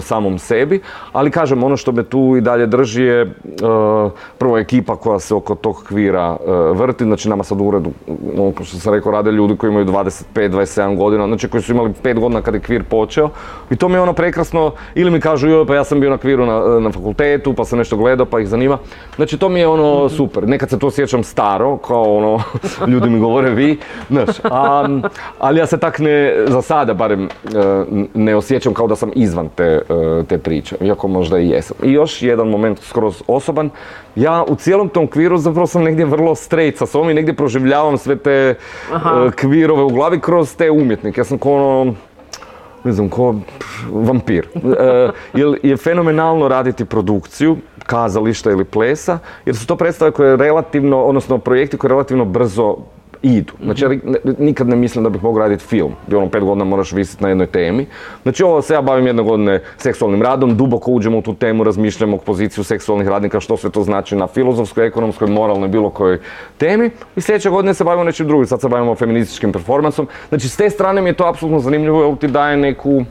samom 0.00 0.38
sebi, 0.38 0.80
ali 1.12 1.30
kažem, 1.30 1.62
ono 1.62 1.76
što 1.76 1.92
me 1.92 2.02
tu 2.02 2.34
i 2.36 2.40
dalje 2.40 2.66
drži 2.66 3.02
je 3.02 3.20
e, 3.22 3.28
prvo 4.38 4.58
ekipa 4.58 4.96
koja 4.96 5.18
se 5.18 5.34
oko 5.34 5.54
tog 5.54 5.84
kvira 5.88 6.36
e, 6.46 6.50
vrti, 6.74 7.07
znači 7.08 7.28
nama 7.28 7.44
sad 7.44 7.60
u 7.60 7.64
uredu, 7.64 7.90
ono 8.38 8.52
kao 8.52 8.66
što 8.66 8.78
sam 8.78 8.94
rekao, 8.94 9.12
rade 9.12 9.32
ljudi 9.32 9.56
koji 9.56 9.70
imaju 9.70 9.86
25-27 9.86 10.96
godina, 10.96 11.26
znači 11.26 11.48
koji 11.48 11.62
su 11.62 11.72
imali 11.72 11.92
5 12.02 12.20
godina 12.20 12.42
kad 12.42 12.54
je 12.54 12.60
kvir 12.60 12.84
počeo. 12.84 13.30
I 13.70 13.76
to 13.76 13.88
mi 13.88 13.94
je 13.94 14.00
ono 14.00 14.12
prekrasno, 14.12 14.72
ili 14.94 15.10
mi 15.10 15.20
kažu 15.20 15.48
joj 15.48 15.66
pa 15.66 15.74
ja 15.74 15.84
sam 15.84 16.00
bio 16.00 16.10
na 16.10 16.18
kviru 16.18 16.46
na, 16.46 16.80
na 16.80 16.92
fakultetu 16.92 17.54
pa 17.54 17.64
sam 17.64 17.78
nešto 17.78 17.96
gledao 17.96 18.26
pa 18.26 18.40
ih 18.40 18.48
zanima, 18.48 18.78
znači 19.16 19.38
to 19.38 19.48
mi 19.48 19.60
je 19.60 19.68
ono 19.68 20.08
super, 20.08 20.48
nekad 20.48 20.70
se 20.70 20.78
to 20.78 20.86
osjećam 20.86 21.24
staro, 21.24 21.76
kao 21.76 22.16
ono, 22.16 22.42
ljudi 22.92 23.10
mi 23.10 23.20
govore 23.20 23.50
vi, 23.50 23.78
znaš, 24.10 24.28
a, 24.44 24.88
ali 25.38 25.58
ja 25.58 25.66
se 25.66 25.78
tak 25.78 25.98
ne, 25.98 26.44
za 26.46 26.62
sada 26.62 26.94
barem 26.94 27.24
e, 27.24 27.28
ne 28.14 28.36
osjećam 28.36 28.74
kao 28.74 28.86
da 28.86 28.96
sam 28.96 29.10
izvan 29.14 29.48
te, 29.54 29.64
e, 29.64 30.24
te 30.28 30.38
priče, 30.38 30.76
iako 30.80 31.08
možda 31.08 31.38
i 31.38 31.48
jesam. 31.48 31.76
I 31.82 31.92
još 31.92 32.22
jedan 32.22 32.48
moment 32.48 32.80
skroz 32.80 33.22
osoban, 33.26 33.70
ja 34.18 34.44
u 34.48 34.54
cijelom 34.54 34.88
tom 34.88 35.06
kviru 35.06 35.38
zapravo 35.38 35.66
sam 35.66 35.82
negdje 35.82 36.04
vrlo 36.04 36.34
straight 36.34 36.78
sa 36.78 36.86
sobom 36.86 37.10
i 37.10 37.14
negdje 37.14 37.34
proživljavam 37.34 37.98
sve 37.98 38.16
te 38.16 38.30
e, 38.30 38.54
kvirove 39.36 39.82
u 39.82 39.88
glavi 39.88 40.20
kroz 40.20 40.56
te 40.56 40.70
umjetnike. 40.70 41.20
Ja 41.20 41.24
sam 41.24 41.38
ko 41.38 41.52
ono, 41.52 41.94
ne 42.84 42.92
znam, 42.92 43.08
ko 43.08 43.34
pff, 43.58 43.84
vampir. 43.92 44.46
E, 44.78 45.10
jer 45.34 45.58
je 45.62 45.76
fenomenalno 45.76 46.48
raditi 46.48 46.84
produkciju, 46.84 47.56
kazališta 47.86 48.50
ili 48.50 48.64
plesa, 48.64 49.18
jer 49.46 49.56
su 49.56 49.66
to 49.66 49.76
predstave 49.76 50.10
koje 50.10 50.36
relativno, 50.36 51.02
odnosno 51.02 51.38
projekti 51.38 51.76
koji 51.76 51.88
relativno 51.88 52.24
brzo 52.24 52.76
idu. 53.22 53.52
Znači 53.64 53.84
ja 53.84 53.90
nikad 54.38 54.68
ne 54.68 54.76
mislim 54.76 55.04
da 55.04 55.10
bih 55.10 55.22
mogao 55.22 55.42
raditi 55.42 55.64
film, 55.64 55.92
gdje 56.06 56.16
ono 56.16 56.28
pet 56.28 56.42
godina 56.42 56.64
moraš 56.64 56.92
visiti 56.92 57.22
na 57.22 57.28
jednoj 57.28 57.46
temi. 57.46 57.86
Znači 58.22 58.42
ovo 58.42 58.62
se 58.62 58.74
ja 58.74 58.82
bavim 58.82 59.06
jedne 59.06 59.22
godine 59.22 59.62
seksualnim 59.76 60.22
radom, 60.22 60.56
duboko 60.56 60.90
uđemo 60.90 61.18
u 61.18 61.22
tu 61.22 61.34
temu, 61.34 61.64
razmišljamo 61.64 62.16
o 62.16 62.20
poziciju 62.20 62.64
seksualnih 62.64 63.08
radnika, 63.08 63.40
što 63.40 63.56
sve 63.56 63.70
to 63.70 63.82
znači 63.82 64.16
na 64.16 64.26
filozofskoj, 64.26 64.86
ekonomskoj, 64.86 65.28
moralnoj, 65.28 65.68
bilo 65.68 65.90
kojoj 65.90 66.18
temi. 66.58 66.90
I 67.16 67.20
sljedeće 67.20 67.50
godine 67.50 67.74
se 67.74 67.84
bavimo 67.84 68.04
nečim 68.04 68.26
drugim, 68.26 68.46
sad 68.46 68.60
se 68.60 68.68
bavimo 68.68 68.94
feminističkim 68.94 69.52
performansom. 69.52 70.08
Znači 70.28 70.48
s 70.48 70.56
te 70.56 70.70
strane 70.70 71.02
mi 71.02 71.10
je 71.10 71.14
to 71.14 71.26
apsolutno 71.26 71.60
zanimljivo, 71.60 72.04
jer 72.04 72.16
ti 72.16 72.28
daje 72.28 72.56
neku 72.56 73.04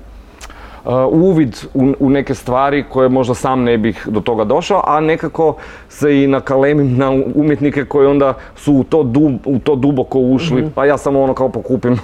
uvid 1.08 1.56
u, 1.74 1.94
u 2.00 2.10
neke 2.10 2.36
stvari 2.36 2.84
koje 2.84 3.10
možda 3.10 3.34
sam 3.34 3.64
ne 3.64 3.78
bih 3.78 4.08
do 4.08 4.20
toga 4.20 4.44
došao, 4.44 4.82
a 4.86 5.00
nekako 5.00 5.56
se 5.90 6.24
i 6.24 6.28
nakalemim 6.28 6.98
na 6.98 7.12
umjetnike 7.36 7.86
koji 7.86 8.08
onda 8.08 8.34
su 8.56 8.74
u 8.74 8.84
to, 8.84 8.98
dub- 9.00 9.38
u 9.46 9.60
to 9.60 9.76
duboko 9.76 10.20
ušli, 10.20 10.70
pa 10.76 10.86
ja 10.86 10.98
samo 10.98 11.22
ono 11.22 11.34
kao 11.34 11.50
pokupim 11.50 11.94
uh, 11.94 12.00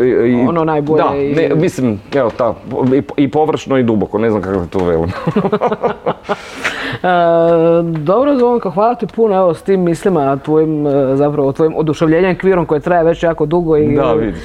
i, 0.00 0.08
i- 0.08 0.46
Ono 0.48 0.64
najbolje 0.64 1.02
Da, 1.02 1.16
i- 1.16 1.34
ne, 1.34 1.54
mislim, 1.54 2.00
evo 2.14 2.30
ta, 2.30 2.54
i, 2.94 3.02
i 3.18 3.30
površno 3.30 3.78
i 3.78 3.82
duboko, 3.82 4.18
ne 4.18 4.30
znam 4.30 4.42
kako 4.42 4.66
to 4.66 4.78
velim. 4.80 5.10
E, 6.94 7.06
dobro, 7.82 8.36
Zvonko, 8.36 8.70
hvala 8.70 8.94
ti 8.94 9.06
puno 9.06 9.36
evo, 9.36 9.54
s 9.54 9.62
tim 9.62 9.80
mislima, 9.82 10.36
tvojim, 10.36 10.86
e, 10.86 10.90
zapravo, 11.12 11.52
tvojim 11.52 11.76
oduševljenjem 11.76 12.38
kvirom 12.38 12.66
koje 12.66 12.80
traje 12.80 13.04
već 13.04 13.22
jako 13.22 13.46
dugo 13.46 13.76
i 13.76 13.94
Da, 13.96 14.12
vidiš. 14.12 14.40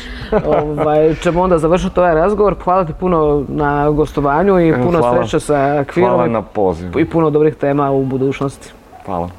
ovaj, 0.46 1.14
ćemo 1.24 1.42
onda 1.42 1.58
završiti 1.58 2.00
ovaj 2.00 2.16
razgovor. 2.16 2.56
Hvala 2.64 2.86
ti 2.86 2.94
puno 2.94 3.19
na 3.48 3.90
gostovanju 3.90 4.60
i 4.60 4.74
puno 4.74 5.00
hvala. 5.00 5.18
sreće 5.18 5.40
sa 5.40 5.84
kvirom 5.84 6.12
Hvala 6.12 6.28
na 6.28 6.42
pozivu. 6.42 7.00
i 7.00 7.06
puno 7.06 7.30
dobrih 7.30 7.56
tema 7.56 7.92
u 7.92 8.04
budućnosti. 8.06 8.70
Hvala. 9.06 9.30